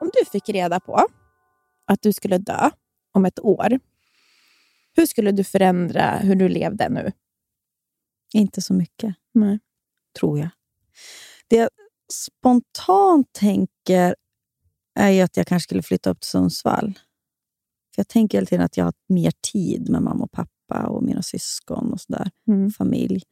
[0.00, 1.06] Om du fick reda på
[1.86, 2.70] att du skulle dö
[3.12, 3.80] om ett år,
[4.96, 7.12] hur skulle du förändra hur du levde nu?
[8.34, 9.58] Inte så mycket, Nej.
[10.20, 10.48] Tror jag.
[11.48, 11.68] Det jag
[12.12, 14.14] spontant tänker
[14.94, 16.98] är att jag kanske skulle flytta upp till Sundsvall.
[17.94, 21.02] För Jag tänker hela tiden att jag har mer tid med mamma och pappa och
[21.02, 22.30] mina syskon och sådär.
[22.48, 22.70] Mm.
[22.70, 23.22] familj.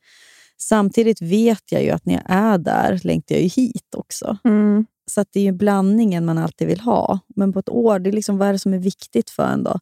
[0.58, 4.38] Samtidigt vet jag ju att när jag är där längtar jag ju hit också.
[4.44, 4.86] Mm.
[5.10, 7.18] Så att det är ju blandningen man alltid vill ha.
[7.36, 9.64] Men på ett år, det är liksom, vad är det som är viktigt för en
[9.64, 9.80] då?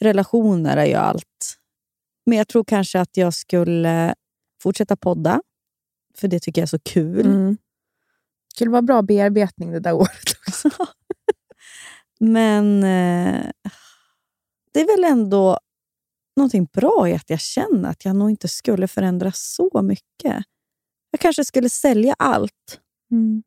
[0.00, 1.58] Relationer är ju allt.
[2.26, 4.14] Men jag tror kanske att jag skulle
[4.62, 5.42] fortsätta podda,
[6.14, 7.26] för det tycker jag är så kul.
[7.26, 7.54] Mm.
[7.54, 10.70] Det skulle vara bra bearbetning det där året också.
[12.20, 13.50] Men eh,
[14.72, 15.58] det är väl ändå
[16.36, 20.44] någonting bra i att jag känner att jag nog inte skulle förändra så mycket.
[21.10, 22.80] Jag kanske skulle sälja allt.
[23.10, 23.42] Mm.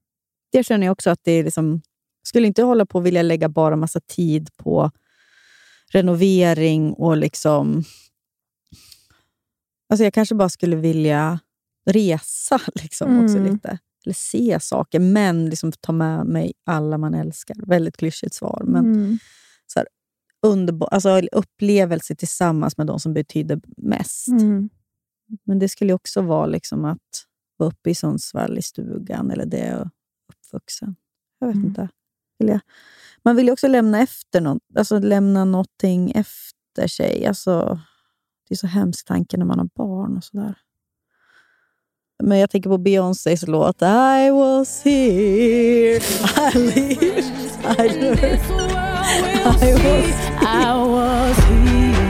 [0.51, 1.82] Det känner jag också att det är liksom...
[2.24, 4.91] skulle inte hålla på och vilja lägga bara massa tid på
[5.91, 7.84] renovering och liksom...
[9.89, 11.39] Alltså jag kanske bara skulle vilja
[11.86, 13.54] resa liksom också Mm.
[13.54, 13.80] lite.
[14.06, 17.56] Eller se saker, men liksom ta med mig alla man älskar.
[17.68, 19.18] Väldigt klyschigt svar, men Mm.
[20.44, 24.28] underbar, alltså upplevelse tillsammans med de som betyder mest.
[24.28, 24.70] Mm.
[25.44, 27.26] Men det skulle också vara liksom att
[27.58, 29.90] vara uppe i Sundsvall i stugan, eller det är
[30.34, 30.96] uppvuxen.
[31.40, 31.68] Jag vet Mm.
[31.68, 31.90] inte.
[32.40, 32.60] Vill jag?
[33.24, 37.26] Man vill ju också lämna efter något, alltså lämna någonting efter sig.
[37.26, 37.80] Alltså,
[38.50, 40.56] det är så hemskt tanke när man har barn och sådär.
[42.24, 45.99] Men jag tänker på Beyoncés låt I was here,
[46.53, 47.26] I lived,
[47.80, 48.39] I learned,
[50.41, 52.01] I was here.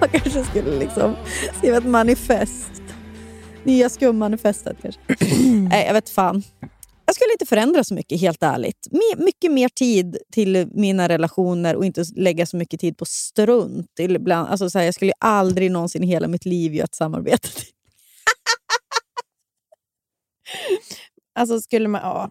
[0.00, 1.16] Man kanske skulle liksom
[1.58, 2.82] skriva ett manifest.
[3.64, 5.00] Nya skummanifestet kanske.
[5.70, 6.42] Nej, jag vet fan.
[7.10, 8.88] Jag skulle inte förändra så mycket, helt ärligt.
[9.16, 13.98] Mycket mer tid till mina relationer och inte lägga så mycket tid på strunt.
[13.98, 17.48] Ibland, alltså så här, jag skulle aldrig någonsin i hela mitt liv göra ett samarbete.
[21.34, 22.30] Alltså skulle man, ja.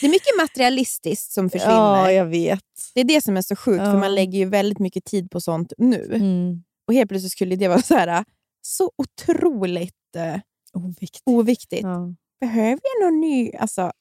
[0.00, 1.74] Det är mycket materialistiskt som försvinner.
[1.74, 2.60] Ja, jag vet.
[2.94, 3.92] Det är det som är så sjukt, Ja.
[3.92, 6.10] för man lägger ju väldigt mycket tid på sånt nu.
[6.14, 6.62] Mm.
[6.88, 8.24] Och helt plötsligt skulle det vara så, här,
[8.62, 10.36] så otroligt eh,
[10.72, 11.22] Oviktigt.
[11.26, 11.82] oviktigt.
[11.82, 12.14] Ja.
[12.40, 13.52] Behöver jag någon ny...
[13.52, 13.92] Alltså,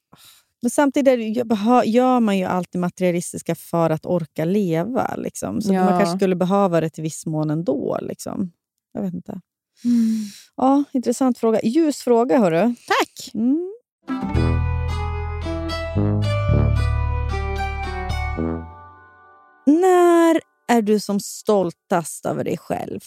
[0.62, 1.38] Men samtidigt
[1.86, 5.16] gör man ju allt det materialistiska för att orka leva.
[5.18, 5.62] Liksom.
[5.62, 5.86] Så Ja.
[5.86, 7.98] man kanske skulle behöva det till viss mån ändå.
[8.02, 8.52] Liksom.
[8.94, 9.42] Jag vet inte.
[10.56, 11.60] Ja, intressant fråga.
[11.64, 12.76] Ljus fråga, hörru.
[12.88, 13.32] Tack!
[13.34, 13.70] Mm.
[19.66, 23.00] När är du som stoltast över dig själv?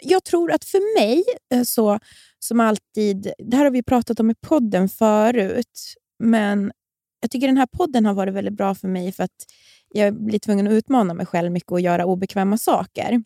[0.00, 1.24] Jag tror att för mig,
[1.54, 1.98] eh, så
[2.38, 3.32] som alltid...
[3.38, 6.72] Det här har vi pratat om i podden förut, men
[7.20, 9.46] jag tycker den här podden har varit väldigt bra för mig för att
[9.94, 13.22] jag blir tvungen att utmana mig själv mycket och göra obekväma saker.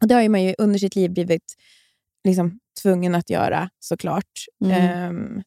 [0.00, 1.54] Och Det har man ju under sitt liv blivit
[2.24, 4.30] liksom, tvungen att göra såklart.
[4.64, 4.76] Mm.
[4.80, 5.42] Ehm,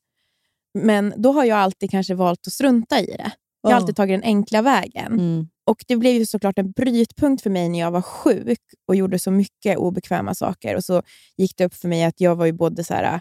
[0.79, 3.31] men då har jag alltid kanske valt att strunta i det.
[3.61, 3.75] Jag har Ja.
[3.81, 5.13] alltid tagit den enkla vägen.
[5.13, 5.47] Mm.
[5.65, 9.19] Och Det blev ju såklart en brytpunkt för mig när jag var sjuk och gjorde
[9.19, 10.75] så mycket obekväma saker.
[10.75, 11.01] Och så
[11.37, 13.19] gick det upp för mig att jag var ju både så här,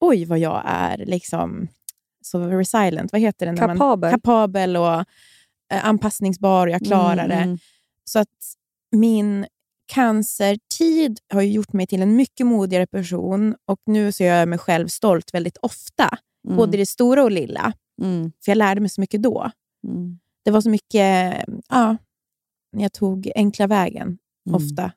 [0.00, 1.68] oj vad jag är liksom
[2.24, 3.52] så resilient, vad heter det?
[3.52, 4.10] När man- Kapabel.
[4.10, 4.94] kapabel och
[5.72, 7.34] eh, anpassningsbar och jag klarar det.
[7.34, 7.58] Mm, mm.
[8.04, 8.28] Så att
[8.92, 9.46] min
[10.26, 14.58] cancertid har gjort mig till en mycket modigare person och nu så gör jag mig
[14.58, 16.18] själv stolt väldigt ofta.
[16.46, 16.56] Mm.
[16.56, 17.72] Både det stora och lilla.
[18.02, 18.32] Mm.
[18.44, 19.50] För jag lärde mig så mycket då.
[19.86, 20.18] Mm.
[20.46, 21.96] Det var så mycket, ja,
[22.76, 24.18] jag tog enkla vägen
[24.48, 24.54] Mm.
[24.56, 24.92] ofta.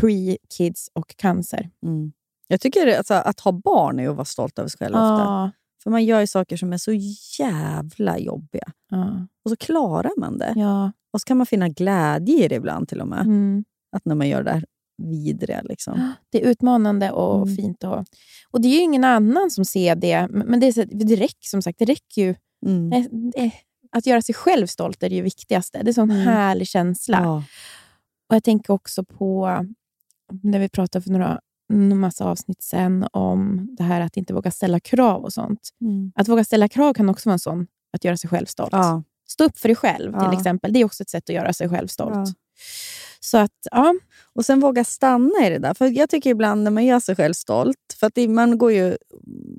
[0.00, 1.70] Pre-kids och cancer.
[1.86, 2.12] Mm.
[2.48, 5.02] Jag tycker det, alltså, att ha barn är att vara stolt över sig själv ofta.
[5.24, 5.50] Ja,
[5.82, 6.92] För man gör ju saker som är så
[7.38, 8.72] jävla jobbiga.
[8.90, 9.26] Ja.
[9.44, 10.52] Och så klarar man det.
[10.56, 10.92] Ja.
[11.12, 13.20] Och så kan man finna glädje i det ibland till och med.
[13.20, 13.64] Mm.
[13.96, 14.64] Att när man gör det där
[15.02, 15.62] vidriga.
[15.62, 16.12] Liksom.
[16.30, 17.56] Det är utmanande och Mm.
[17.56, 17.84] fint.
[17.84, 18.04] Och,
[18.50, 20.28] och det är ju ingen annan som ser det.
[20.30, 22.34] Men det, är så, det räcker som sagt, det räcker ju.
[22.66, 22.92] Mm.
[22.92, 23.52] Eh, eh,
[23.92, 25.78] Att göra sig själv stolt är det viktigaste.
[25.78, 26.26] Det är en sån Mm.
[26.26, 27.20] härlig känsla.
[27.22, 27.36] Ja.
[28.28, 29.58] Och Jag tänker också på,
[30.42, 31.40] när vi pratade för några
[31.72, 35.68] en massa avsnitt sen om det här att inte våga ställa krav och sånt.
[35.80, 36.12] Mm.
[36.14, 38.72] Att våga ställa krav kan också vara en sån, att göra sig själv stolt.
[38.72, 39.02] Ja.
[39.28, 40.30] Stå upp för dig själv Ja.
[40.30, 40.72] till exempel.
[40.72, 42.14] Det är också ett sätt att göra sig själv stolt.
[42.14, 42.26] Ja.
[43.24, 43.94] Så att, ja.
[44.34, 45.74] Och sen våga stanna i det där.
[45.74, 48.96] För Jag tycker ibland när man gör sig själv stolt, för att man går ju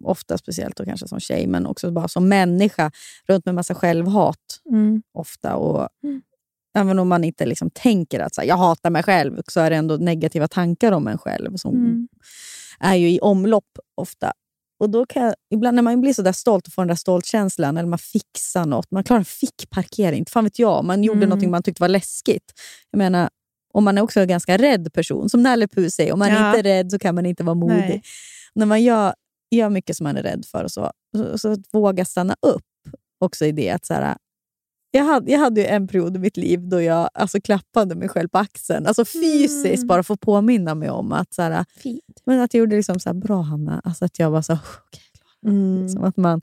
[0.04, 2.92] ofta, speciellt då kanske som tjej, men också bara som människa,
[3.28, 4.38] runt med massa självhat
[4.70, 5.02] Mm.
[5.14, 5.56] ofta.
[5.56, 6.22] Och Mm.
[6.78, 9.70] Även om man inte liksom tänker att så här, jag hatar mig själv, så är
[9.70, 12.08] det ändå negativa tankar om en själv som Mm.
[12.80, 14.32] är ju i omlopp ofta.
[14.80, 16.96] Och då kan jag, ibland när man blir så där stolt och får den där
[16.96, 21.30] stoltkänslan, eller man fixar något, man klarar en fickparkering, fan vet jag, man gjorde Mm.
[21.40, 22.54] något man tyckte var läskigt.
[22.92, 23.30] Jag menar,
[23.74, 26.48] om man är också en ganska rädd person, som Nalle Puh säger, om man Ja.
[26.48, 27.76] inte är rädd så kan man inte vara modig.
[27.78, 28.04] Nej.
[28.56, 29.14] När man gör,
[29.52, 32.64] gör mycket som man är rädd för, och så, så, så våga stanna upp
[33.20, 33.70] också i det.
[33.70, 34.18] att så här,
[34.92, 38.10] jag hade, jag hade ju en period i mitt liv då jag alltså, klappade mig
[38.10, 38.88] själv på axeln.
[38.88, 39.88] Alltså fysiskt, Mm.
[39.88, 41.66] bara för att påminna mig om att, så här,
[42.26, 43.82] men att jag gjorde liksom så här, bra Hanna.
[43.84, 45.02] Alltså att jag var så okej,
[45.46, 45.84] Mm.
[45.84, 46.42] liksom att man...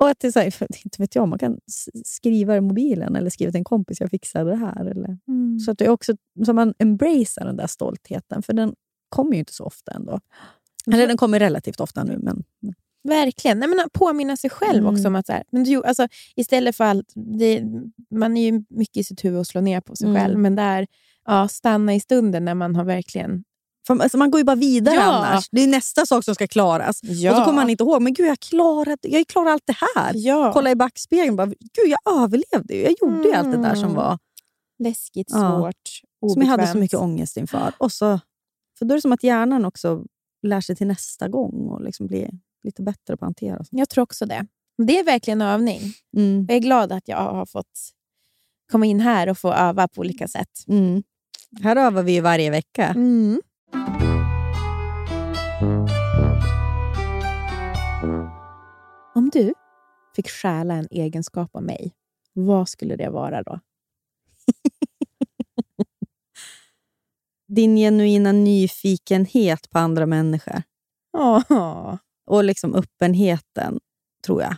[0.00, 1.58] Och att det så här, inte vet jag, man kan
[2.04, 4.86] skriva i mobilen eller skriva till en kompis, jag fixade det här.
[4.86, 5.58] Eller, Mm.
[5.58, 6.12] så att det är också
[6.46, 8.74] så man embracear den där stoltheten, för den
[9.08, 10.20] kommer ju inte så ofta ändå.
[10.92, 12.44] Eller den kommer relativt ofta nu, men...
[12.60, 13.58] men Verkligen.
[13.58, 14.94] Nej, men att påminna sig själv Mm.
[14.94, 17.62] också om att så här, men du, alltså, istället för allt, det,
[18.10, 20.22] man är ju mycket i sitt huvud och slår ner på sig Mm.
[20.22, 20.86] själv, men där,
[21.26, 23.44] ja, stanna i stunden när man har verkligen...
[23.96, 25.02] för, alltså, man går ju bara vidare Ja.
[25.02, 25.48] annars.
[25.50, 27.00] Det är nästa sak som ska klaras.
[27.02, 27.30] Ja.
[27.30, 30.12] Och så kommer man inte ihåg, men gud, jag klarade, jag klarade allt det här.
[30.14, 30.50] Ja.
[30.54, 32.82] Kolla i backspegeln, bara, gud, jag överlevde ju.
[32.82, 33.96] Jag gjorde ju allt det där som Mm.
[33.96, 34.18] var...
[34.78, 35.88] Läskigt, svårt,
[36.32, 36.80] som jag hade så obekvämt.
[36.80, 37.72] mycket ångest inför.
[37.78, 38.20] Och så,
[38.78, 40.04] för då är det som att hjärnan också
[40.42, 42.30] lär sig till nästa gång och liksom blir
[42.64, 43.64] lite bättre på att hantera.
[43.70, 44.46] Jag tror också det.
[44.86, 45.80] Det är verkligen övning.
[46.16, 46.46] Mm.
[46.48, 47.90] Jag är glad att jag har fått
[48.72, 50.50] komma in här och få öva på olika sätt.
[50.68, 51.02] Mm.
[51.62, 52.86] Här övar vi varje vecka.
[52.86, 53.40] Mm.
[59.34, 59.54] Om du
[60.16, 61.92] fick stjäla en egenskap av mig,
[62.32, 63.60] vad skulle det vara då?
[67.48, 70.62] Din genuina nyfikenhet på andra människor
[71.12, 71.96] Åh.
[72.26, 73.80] och liksom öppenheten,
[74.26, 74.56] tror jag.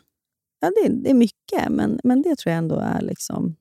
[0.61, 3.57] Ja, det, det är mycket, men, men det tror jag ändå är liksom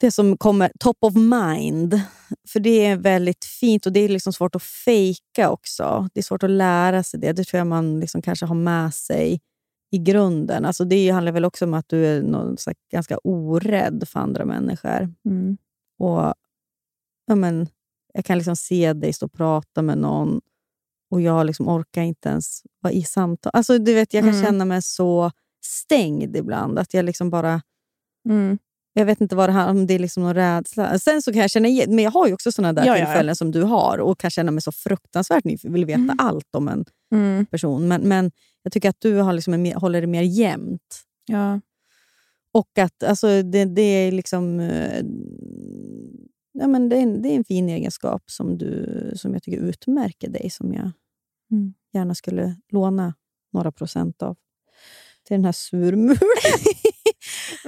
[0.00, 2.00] det som kommer top of mind.
[2.48, 6.08] För det är väldigt fint och det är liksom svårt att fejka också.
[6.14, 7.32] Det är svårt att lära sig det.
[7.32, 9.40] Det tror jag man liksom kanske har med sig
[9.90, 10.64] i grunden.
[10.64, 12.56] Alltså det handlar väl också om att du är någon
[12.92, 15.14] ganska orädd för andra människor.
[15.24, 15.56] Mm.
[15.98, 16.34] Och
[17.26, 17.68] ja, men,
[18.14, 20.40] Jag kan liksom se dig stå och prata med någon
[21.10, 23.50] och jag liksom orkar inte ens vara i samtal.
[23.54, 24.44] Alltså, du vet, jag kan Mm.
[24.44, 25.30] känna mig så
[25.64, 26.78] stängd ibland.
[26.78, 27.62] Att jag liksom bara...
[28.28, 28.58] Mm.
[28.98, 30.98] Jag vet inte vad det här om det är liksom någon rädsla.
[30.98, 33.06] Sen så kan jag känna men jag har ju också såna där Ja, ja, ja.
[33.06, 35.72] tillfällen som du har och kan känna mig så fruktansvärt nyfiken.
[35.72, 36.16] Vill veta Mm.
[36.18, 37.46] allt om en Mm.
[37.46, 37.88] person.
[37.88, 38.30] Men, men
[38.62, 41.02] jag tycker att du har liksom en, håller det mer jämnt.
[41.26, 41.60] Ja.
[42.52, 44.60] Och att alltså, det, det är liksom...
[44.60, 45.02] eh,
[46.52, 49.58] Ja, men det, är en, det är en fin egenskap som, du, som jag tycker
[49.58, 50.90] utmärker dig, som jag
[51.50, 51.74] Mm.
[51.92, 53.14] gärna skulle låna
[53.52, 54.36] några procent av
[55.26, 56.16] till den här surmulen.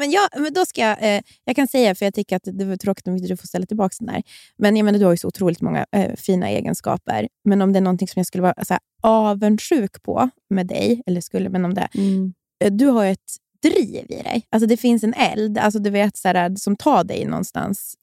[0.01, 2.65] Men, jag, men då ska jag, eh, jag kan säga, för jag tycker att det
[2.65, 4.23] var tråkigt om inte du får ställa tillbaka den där.
[4.59, 7.29] Men jag menar, du har ju så otroligt många eh, fina egenskaper.
[7.45, 11.03] Men om det är någonting som jag skulle vara så här, avundsjuk på med dig,
[11.07, 12.33] eller skulle, men om det, Mm.
[12.65, 13.33] eh, du har ju ett
[13.63, 14.47] driv i dig.
[14.51, 17.95] Alltså det finns en eld alltså du vet, så här, som tar dig någonstans.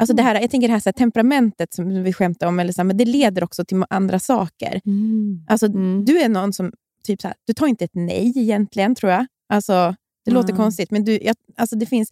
[0.00, 2.72] Alltså det här, jag tänker det här, så här temperamentet som vi skämtar om, eller
[2.72, 4.80] så här, men det leder också till andra saker.
[4.86, 5.44] Mm.
[5.48, 6.04] Alltså, Mm.
[6.04, 6.72] Du är någon som,
[7.04, 9.26] typ så här, du tar inte ett nej egentligen, tror jag.
[9.48, 9.94] Alltså,
[10.24, 10.62] det låter Mm.
[10.62, 12.10] konstigt, men du, jag, alltså det finns,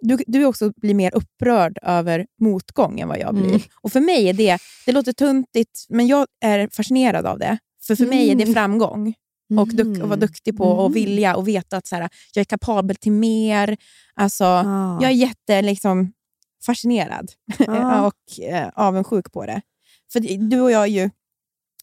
[0.00, 3.48] du, du också blir mer upprörd över motgång än vad jag blir.
[3.48, 3.60] Mm.
[3.80, 7.58] Och För mig är det, det låter tuntigt, men jag är fascinerad av det.
[7.86, 8.54] För för mig är det Mm.
[8.54, 9.14] framgång.
[9.60, 10.78] Och duk, att vara duktig på Mm.
[10.78, 13.76] och vilja och veta att så här, jag är kapabel till mer.
[14.14, 14.98] Alltså, Ah.
[15.02, 16.12] Jag är jätte liksom,
[16.66, 17.32] fascinerad
[17.68, 18.06] Ah.
[18.06, 19.60] och eh, avundsjuk på det.
[20.12, 21.10] För du och jag är ju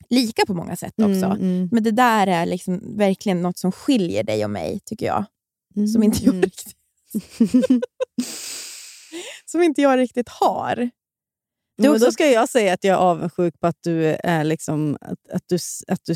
[0.10, 1.26] lika på många sätt också.
[1.26, 5.06] Mm, mm, Men det där är liksom verkligen något som skiljer dig och mig, tycker
[5.06, 5.26] jag.
[5.76, 6.42] Mm, Som inte jag mm.
[6.42, 6.76] riktigt,
[9.46, 10.90] som inte jag riktigt har.
[11.80, 15.30] Också- Då ska jag säga att jag är avundsjuk på att du, är liksom, att,
[15.30, 15.58] att du,
[15.88, 16.14] att du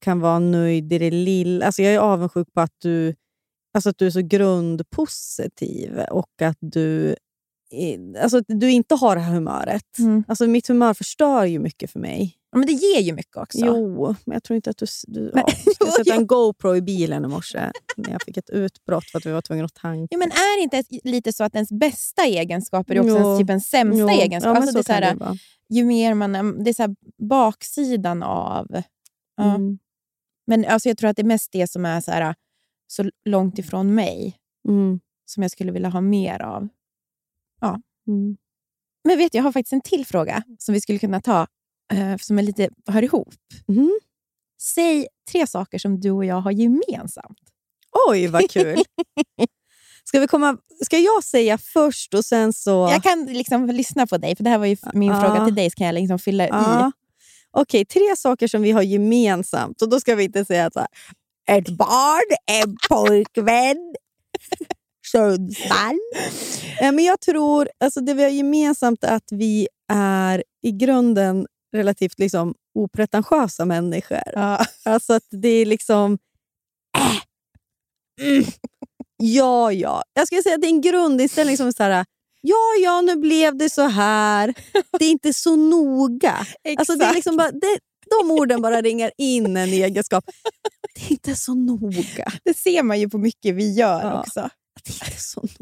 [0.00, 1.66] kan vara nöjd i det lilla.
[1.66, 3.14] Alltså jag är avundsjuk på att du,
[3.74, 7.16] alltså att du är så grundpositiv och att du,
[8.18, 9.98] alltså att du inte har det här humöret.
[9.98, 10.24] Mm.
[10.28, 12.36] Alltså mitt humör förstör ju mycket för mig.
[12.54, 13.58] Ja, Men det ger ju mycket också.
[13.66, 14.86] Jo, men jag tror inte att du...
[15.06, 15.44] du Men-
[15.80, 16.14] ja, satte jo.
[16.14, 19.42] en GoPro i bilen i morse när jag fick ett utbrott för att vi var
[19.42, 20.08] tvungna att tanka.
[20.10, 23.48] Jo, men är det inte lite så att ens bästa egenskaper är också ens, typ
[23.50, 24.54] ens sämsta Jo, egenskaper?
[24.54, 25.38] Ja, alltså, det är så här, kan
[25.68, 26.64] det ju mer man...
[26.64, 26.94] Det är så här
[27.28, 28.66] baksidan av...
[29.36, 29.54] Ja.
[29.54, 29.78] Mm.
[30.46, 32.34] Men alltså, jag tror att det är mest det som är så, här,
[32.86, 34.36] så långt ifrån mig
[34.68, 35.00] Mm.
[35.26, 36.68] som jag skulle vilja ha mer av.
[38.08, 38.36] Mm.
[39.08, 41.46] Men vet jag har faktiskt en till fråga som vi skulle kunna ta,
[42.20, 43.34] som är lite hör ihop.
[43.68, 43.98] Mm.
[44.60, 47.38] Säg tre saker som du och jag har gemensamt.
[48.08, 48.82] Oj, vad kul!
[50.04, 52.88] Ska, vi komma, ska jag säga först och sen så...
[52.92, 55.20] Jag kan liksom lyssna på dig, för det här var ju min Ja.
[55.20, 56.50] fråga till dig, så kan jag liksom fylla i.
[57.50, 59.82] Okej, tre saker som vi har gemensamt.
[59.82, 60.88] Och Då ska vi inte säga så här,
[61.58, 63.94] ett barn, en pojkvän,
[65.12, 65.98] Sundsvall.
[66.80, 72.18] Men jag tror alltså det vi har gemensamt är att vi är i grunden relativt
[72.18, 74.22] liksom opretentiösa människor.
[74.32, 74.66] Ja.
[74.84, 76.18] Alltså att det är liksom...
[76.98, 78.44] Äh, mm,
[79.16, 80.02] ja, ja.
[80.14, 82.04] Jag skulle säga att det är en grundinställning som är så här...
[82.40, 84.54] Ja, ja, nu blev det så här.
[84.98, 86.46] Det är inte så noga.
[86.78, 87.78] Alltså det är liksom bara, det,
[88.20, 90.24] de orden bara ringar in en egenskap.
[90.94, 92.32] Det är inte så noga.
[92.44, 94.20] Det ser man ju på mycket vi gör Ja.
[94.20, 94.50] också.
[94.84, 95.54] Det är inte så noga.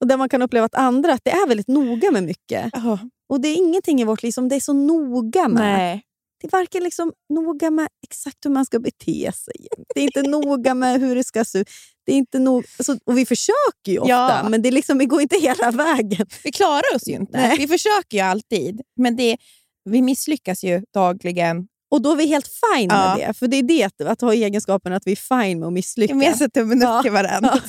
[0.00, 2.70] Och där man kan uppleva att andra att det är väldigt noga med mycket.
[2.72, 2.98] Ja.
[3.28, 5.78] Och det är ingenting i vårt liv som det är så noga med.
[5.78, 6.02] Nej.
[6.40, 9.54] Det är varken liksom noga med exakt hur man ska bete sig.
[9.94, 11.68] Det är inte noga med hur det ska se ut.
[12.06, 14.48] Det är inte nog, alltså, och vi försöker ju ofta, Ja.
[14.48, 16.26] men det, liksom, det går inte hela vägen.
[16.44, 17.38] Vi klarar oss ju inte.
[17.38, 17.58] Nej.
[17.58, 19.36] Vi försöker ju alltid, men det,
[19.84, 21.66] vi misslyckas ju dagligen.
[21.90, 23.14] Och då är vi helt fine Ja.
[23.16, 23.34] med det.
[23.34, 26.22] För det är det, att- ha egenskapen att vi är fine med att misslyckas.
[26.24, 27.50] Jag sätter tummen upp till varandra.
[27.54, 27.60] Ja.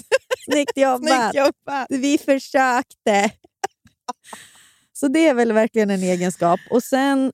[0.46, 1.32] Snyggt jobbat!
[1.32, 1.88] Snyggt jobbat!
[1.90, 3.32] Vi försökte.
[4.94, 6.60] Så det är väl verkligen en egenskap.
[6.70, 7.32] Och sen,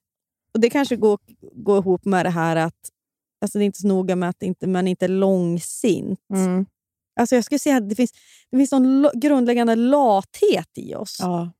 [0.54, 1.20] och Det kanske går,
[1.54, 2.92] går ihop med det här att
[3.42, 6.20] alltså det är inte så noga med att inte, man inte är långsint.
[6.34, 6.66] Mm.
[7.20, 8.12] Alltså jag skulle säga att det finns,
[8.52, 11.18] det finns någon grundläggande lathet i oss.
[11.20, 11.52] Ja,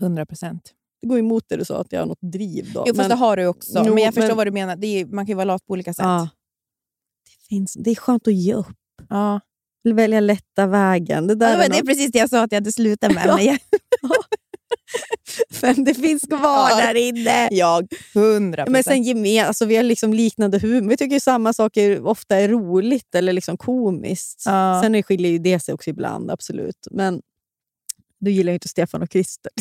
[0.00, 0.74] 100 procent.
[1.00, 2.72] Det går emot det du sa, att jag har något driv.
[2.72, 2.84] Då.
[2.86, 3.82] Jo, fast det har du också.
[3.86, 4.84] Jo, men jag förstår men- vad du menar.
[4.84, 6.04] Är, man kan ju vara lat på olika sätt.
[6.04, 6.28] ja,
[7.24, 8.76] det, finns, det är skönt att ge upp.
[9.08, 9.40] Ja.
[9.84, 11.26] Välja lätta vägen.
[11.26, 13.26] Det, där Ja, det är precis det jag sa att jag hade slutat med.
[13.36, 13.58] Men jag,
[15.62, 16.76] Men det finns kvar Ja.
[16.76, 17.48] där inne.
[17.50, 20.88] jag, 100 Men sen gemen, alltså vi har liksom liknande humor.
[20.90, 24.42] Vi tycker samma saker ofta är roligt eller liksom komiskt.
[24.46, 24.80] Ja.
[24.82, 26.86] Sen skiljer ju det sig också ibland, absolut.
[26.90, 27.22] Men
[28.20, 29.52] du gillar ju inte Stefan och Christer.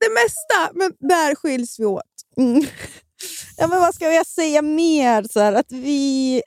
[0.00, 2.02] det mesta, men där skiljs vi åt.
[2.36, 2.62] Mm.
[3.60, 5.26] Ja, men vad ska jag säga mer?
[5.32, 6.42] Så här, att vi,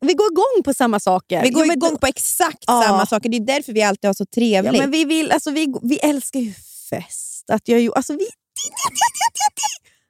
[0.00, 1.42] vi går igång på samma saker.
[1.42, 2.82] Vi går ja, men, igång på exakt Ja.
[2.86, 3.28] samma saker.
[3.28, 4.82] Det är därför vi alltid har så ja, trevligt.
[4.82, 6.52] men vi, vill, alltså, vi, vi älskar ju
[6.90, 7.50] fest.
[7.50, 8.28] Att jag, alltså, vi,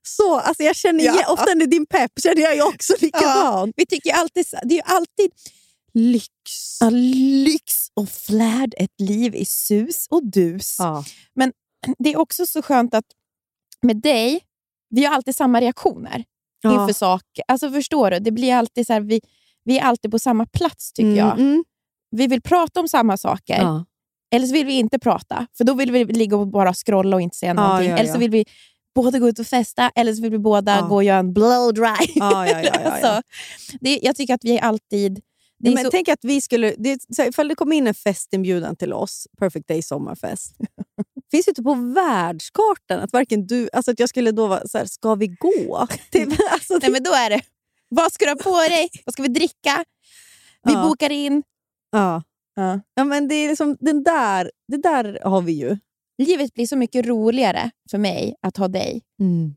[0.03, 1.33] så, alltså, jag känner Ja.
[1.33, 3.75] ofta när din pepp känner jag ju också likadant.
[3.77, 5.31] vi tycker alltid, det är ju alltid
[5.95, 6.31] Lyx.
[6.81, 10.77] ja, lyx och flärd, ett liv i sus och dus.
[10.79, 11.05] Ja.
[11.99, 13.05] Det är också så skönt att
[13.81, 14.41] med dig,
[14.91, 16.25] vi har alltid samma reaktioner
[16.63, 16.81] Ja.
[16.81, 17.45] inför saker.
[17.49, 18.19] Alltså förstår du?
[18.19, 19.21] Det blir alltid så här, vi,
[19.65, 21.39] vi är alltid på samma plats tycker Mm, jag.
[21.39, 21.65] mm.
[22.11, 23.57] Vi vill prata om samma saker.
[23.63, 23.85] Ja.
[24.35, 27.23] Eller så vill vi inte prata, för då vill vi ligga och bara scrolla och
[27.23, 27.91] inte säga någonting.
[27.91, 28.45] ja, Eller så vill vi
[28.95, 31.75] båda gå ut och festa, eller så vill vi båda gå och göra en blow
[31.75, 32.21] dry.
[32.21, 33.23] Alltså,
[33.81, 35.21] det, jag tycker att vi är alltid...
[35.59, 37.95] Det är men så, Tänk att vi skulle, det, så ifall det kom in en
[37.95, 40.57] festinbjudan till oss, Perfect Day sommarfest.
[41.37, 44.79] finns ju inte på världskartan att varken du, alltså att jag skulle då vara så
[44.79, 45.87] här, ska vi gå?
[46.11, 47.41] Till, alltså, nej, men då är det,
[47.89, 48.89] vad ska du ha på dig?
[49.05, 49.85] Vad ska vi dricka?
[50.65, 50.83] Vi Ja.
[50.83, 51.43] bokar in.
[51.93, 52.23] ja.
[52.55, 52.81] Ja.
[52.95, 55.77] Ja, men det, är liksom, den där, det där har vi ju.
[56.23, 59.03] Livet blir så mycket roligare för mig att ha dig.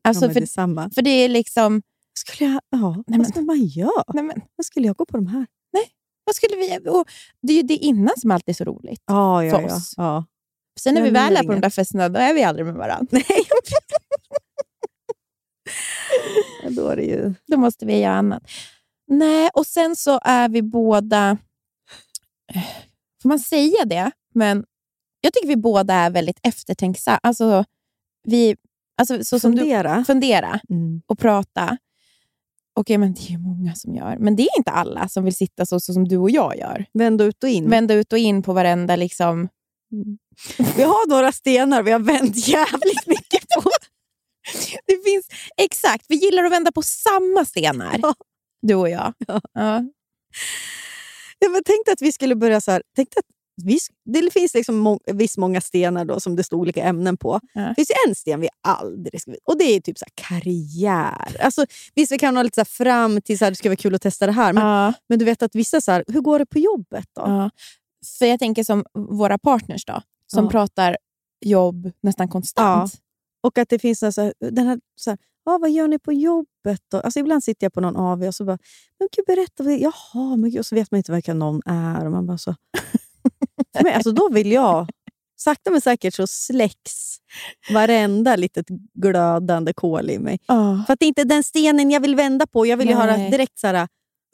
[0.04, 0.90] Alltså, ja, för- detsamma.
[0.96, 1.82] För det är liksom...
[2.20, 4.04] Skulle jag, ja, Nej, vad ska man göra?
[4.14, 5.46] Nej, men, Vad skulle jag gå på de här?
[6.28, 6.90] vad skulle vi...
[6.90, 7.06] Och
[7.42, 9.02] det är ju det innan som alltid är så roligt.
[9.08, 9.76] Ja, För ja, ja.
[9.76, 9.94] oss.
[9.98, 10.26] ja.
[10.80, 13.08] Sen när vi väl är på de där festerna, då är vi aldrig med varandra.
[13.12, 13.24] Nej.
[16.76, 17.34] Då är det ju...
[17.48, 18.44] Då måste vi göra annat.
[19.08, 21.38] Nej, och sen så är vi båda...
[23.22, 24.12] Får man säga det?
[24.34, 24.66] Men
[25.22, 27.20] jag tycker vi båda är väldigt eftertänksamma.
[27.24, 27.66] Alltså,
[28.24, 28.56] vi,
[28.98, 30.04] alltså, så som du Fundera.
[30.06, 31.02] fundera Mm.
[31.06, 31.78] och prata.
[32.74, 34.18] Okej, men det är ju många som gör.
[34.20, 36.86] Men det är inte alla som vill sitta så, så som du och jag gör.
[36.94, 37.70] Vända ut och in.
[37.70, 39.50] Vända ut och in på varenda liksom,
[40.76, 43.70] Vi har några stenar vi har vänt jävligt mycket på.
[44.86, 45.28] Det finns,
[45.58, 48.00] exakt, vi gillar att vända på samma stenar.
[48.02, 48.14] Ja.
[48.62, 49.14] Du och jag.
[49.28, 49.42] Ja.
[49.54, 49.84] Ja.
[51.40, 52.82] Ja, men tänkte att vi skulle börja så här.
[52.96, 53.26] Tänkte att
[53.64, 57.40] vi, det finns liksom må, visst många stenar då, som det står olika ämnen på.
[57.54, 57.62] Ja.
[57.62, 61.38] Det finns en sten vi aldrig ska Och det är typ så karriär.
[61.42, 61.66] Alltså,
[61.96, 64.02] visst, vi kan ha lite så fram till så här, det ska vara kul att
[64.02, 64.54] testa det här.
[64.54, 64.94] Men, Ja.
[65.10, 67.22] men du vet att vissa så här, hur går det på jobbet då?
[67.22, 67.50] Ja.
[68.20, 70.52] För jag tänker som våra partners då, som Ja.
[70.52, 70.98] pratar
[71.46, 72.94] jobb nästan konstant.
[73.44, 76.14] Och att det finns så här, den här, så här ah, vad gör ni på
[76.14, 76.82] jobbet?
[76.92, 77.00] Då?
[77.00, 78.58] Alltså ibland sitter jag på någon AV och så bara,
[79.00, 79.64] men gud berätta.
[79.64, 80.60] Vad det är." Jaha, men gud.
[80.60, 82.06] Och så vet man inte vilka någon är.
[82.06, 82.56] Och man bara så.
[83.84, 84.90] Mig, alltså då vill jag,
[85.38, 87.18] sakta men säkert så släcks
[87.74, 90.40] varenda litet glödande kol i mig.
[90.48, 90.84] Ja.
[90.88, 92.66] För att det är inte den stenen jag vill vända på.
[92.66, 93.88] Jag vill ju höra direkt så här,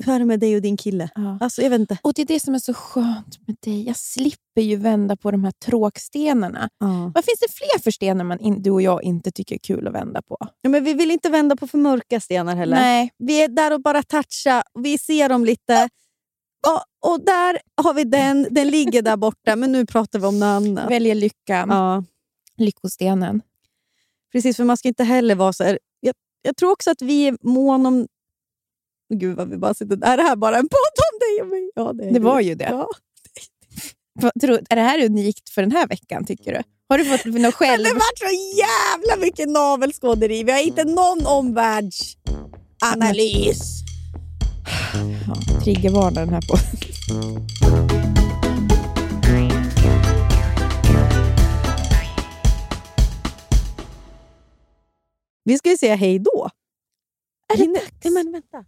[0.05, 1.09] det med dig och din kille?
[1.15, 1.37] Ja.
[1.41, 1.97] Alltså jag vet inte.
[2.01, 3.87] Och Det är det som är så skönt med dig.
[3.87, 6.69] Jag slipper ju vända på de här tråkstenarna.
[6.79, 7.11] Ja.
[7.15, 9.87] Vad finns det fler för stenar man in, du och jag inte tycker är kul
[9.87, 10.37] att vända på?
[10.61, 12.75] Ja, men vi vill inte vända på för mörka stenar heller.
[12.77, 13.11] Nej.
[13.17, 14.63] Vi är där och bara toucha.
[14.79, 15.89] Vi ser dem lite.
[16.67, 18.47] Och, och där har vi den.
[18.51, 20.91] Den ligger där borta, men nu pratar vi om något annat.
[20.91, 21.69] Väljer lyckan.
[21.69, 22.03] Ja,
[22.57, 23.41] Lyckostenen.
[24.31, 25.79] precis, för man ska inte heller vara så här...
[25.99, 28.07] Jag, jag tror också att vi är mån om...
[29.19, 30.05] Gud vad vi bara sitter...
[30.05, 31.71] Är det här bara en podd om dig och mig?
[31.75, 32.67] Ja, det, är Det var ju det.
[32.69, 32.89] Ja.
[34.69, 36.61] Är det här unikt för den här veckan, tycker du?
[36.89, 37.83] Har du fått något själv?
[37.83, 38.25] Det vart så
[38.57, 40.43] jävla mycket navelskåderi.
[40.43, 43.81] Vi har inte någon omvärldsanalys.
[45.27, 46.57] Ja, triggervarnar den här på.
[55.43, 56.49] Vi ska ju säga hej då.
[57.53, 57.91] Är det dags?
[58.03, 58.65] Men vänta.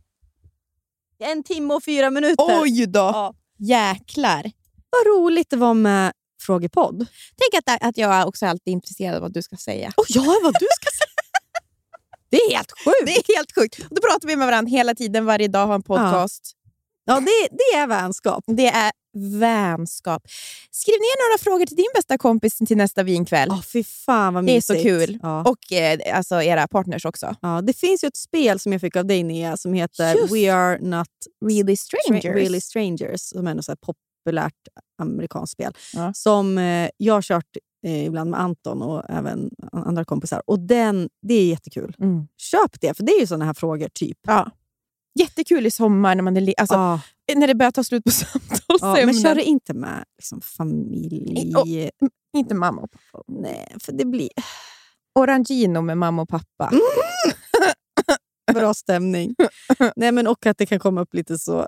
[1.24, 2.62] En timme och fyra minuter.
[2.62, 3.00] Oj då!
[3.00, 3.34] Ja.
[3.60, 4.52] Jäklar.
[4.90, 6.12] Vad roligt det var med
[6.42, 7.06] frågepodd.
[7.38, 9.94] Tänk att, att jag också alltid är intresserad av vad du ska säga.
[9.98, 11.10] Och ja, vad du ska säga.
[12.30, 13.06] Det är helt sjukt.
[13.06, 13.80] Det är helt sjukt.
[13.80, 16.52] Och då pratar vi med varandra hela tiden, varje dag, har en podcast.
[17.06, 18.44] Ja, det, det är vänskap.
[18.48, 20.28] Det är vänskap.
[20.72, 23.48] Skriv ner några frågor till din bästa kompis till nästa vinkväll.
[23.52, 24.80] Ja, fy fan vad det är mysigt.
[24.80, 25.20] så kul.
[25.22, 25.42] Ja.
[25.42, 27.36] Och eh, alltså era partners också.
[27.42, 30.34] ja, det finns ju ett spel som jag fick av dig, Nia, som heter Just.
[30.34, 31.08] We are not
[31.46, 32.26] Really Stra- strangers.
[32.36, 34.54] really strangers, som är här populärt
[35.02, 35.74] amerikanskt spel.
[35.94, 36.14] Ja.
[36.14, 40.42] Som eh, jag har kört eh, ibland med Anton och även andra kompisar.
[40.46, 41.96] Och den, Det är jättekul.
[42.00, 42.28] Mm.
[42.38, 43.88] Köp det, för det är ju såna här frågor.
[43.94, 44.18] typ.
[44.28, 44.52] Ja.
[45.20, 47.00] Jättekul i sommar när, man är alltså, Ja.
[47.36, 49.06] När det börjar ta slut på Ja, samtalsämnen.
[49.06, 51.56] men kör det inte med liksom, familj...
[51.56, 51.68] Och-
[52.38, 53.24] Inte mamma och pappa.
[53.28, 54.30] Nej, för det blir
[55.20, 56.72] Orangino med mamma och pappa.
[58.54, 59.36] bra stämning.
[59.96, 61.68] Nej, men och att det kan komma upp lite så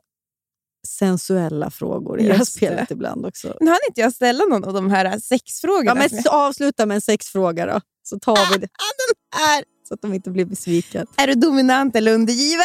[0.88, 2.46] sensuella frågor i det här det.
[2.46, 3.58] spelet ibland också.
[3.62, 5.86] Nu hann inte jag ställa någon av de här sexfrågorna.
[5.90, 8.68] Ja, men jag- avsluta med en sexfråga då, så tar vi det.
[9.58, 11.06] är, Så att de inte blir besvikna.
[11.18, 12.64] är du dominant eller undergiven?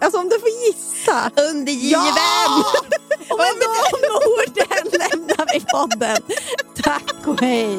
[0.00, 1.30] Alltså om du får gissa.
[1.50, 2.64] Undergiven!
[3.30, 6.22] Och med de orden lämnar vi podden.
[6.82, 7.78] Tack och hej.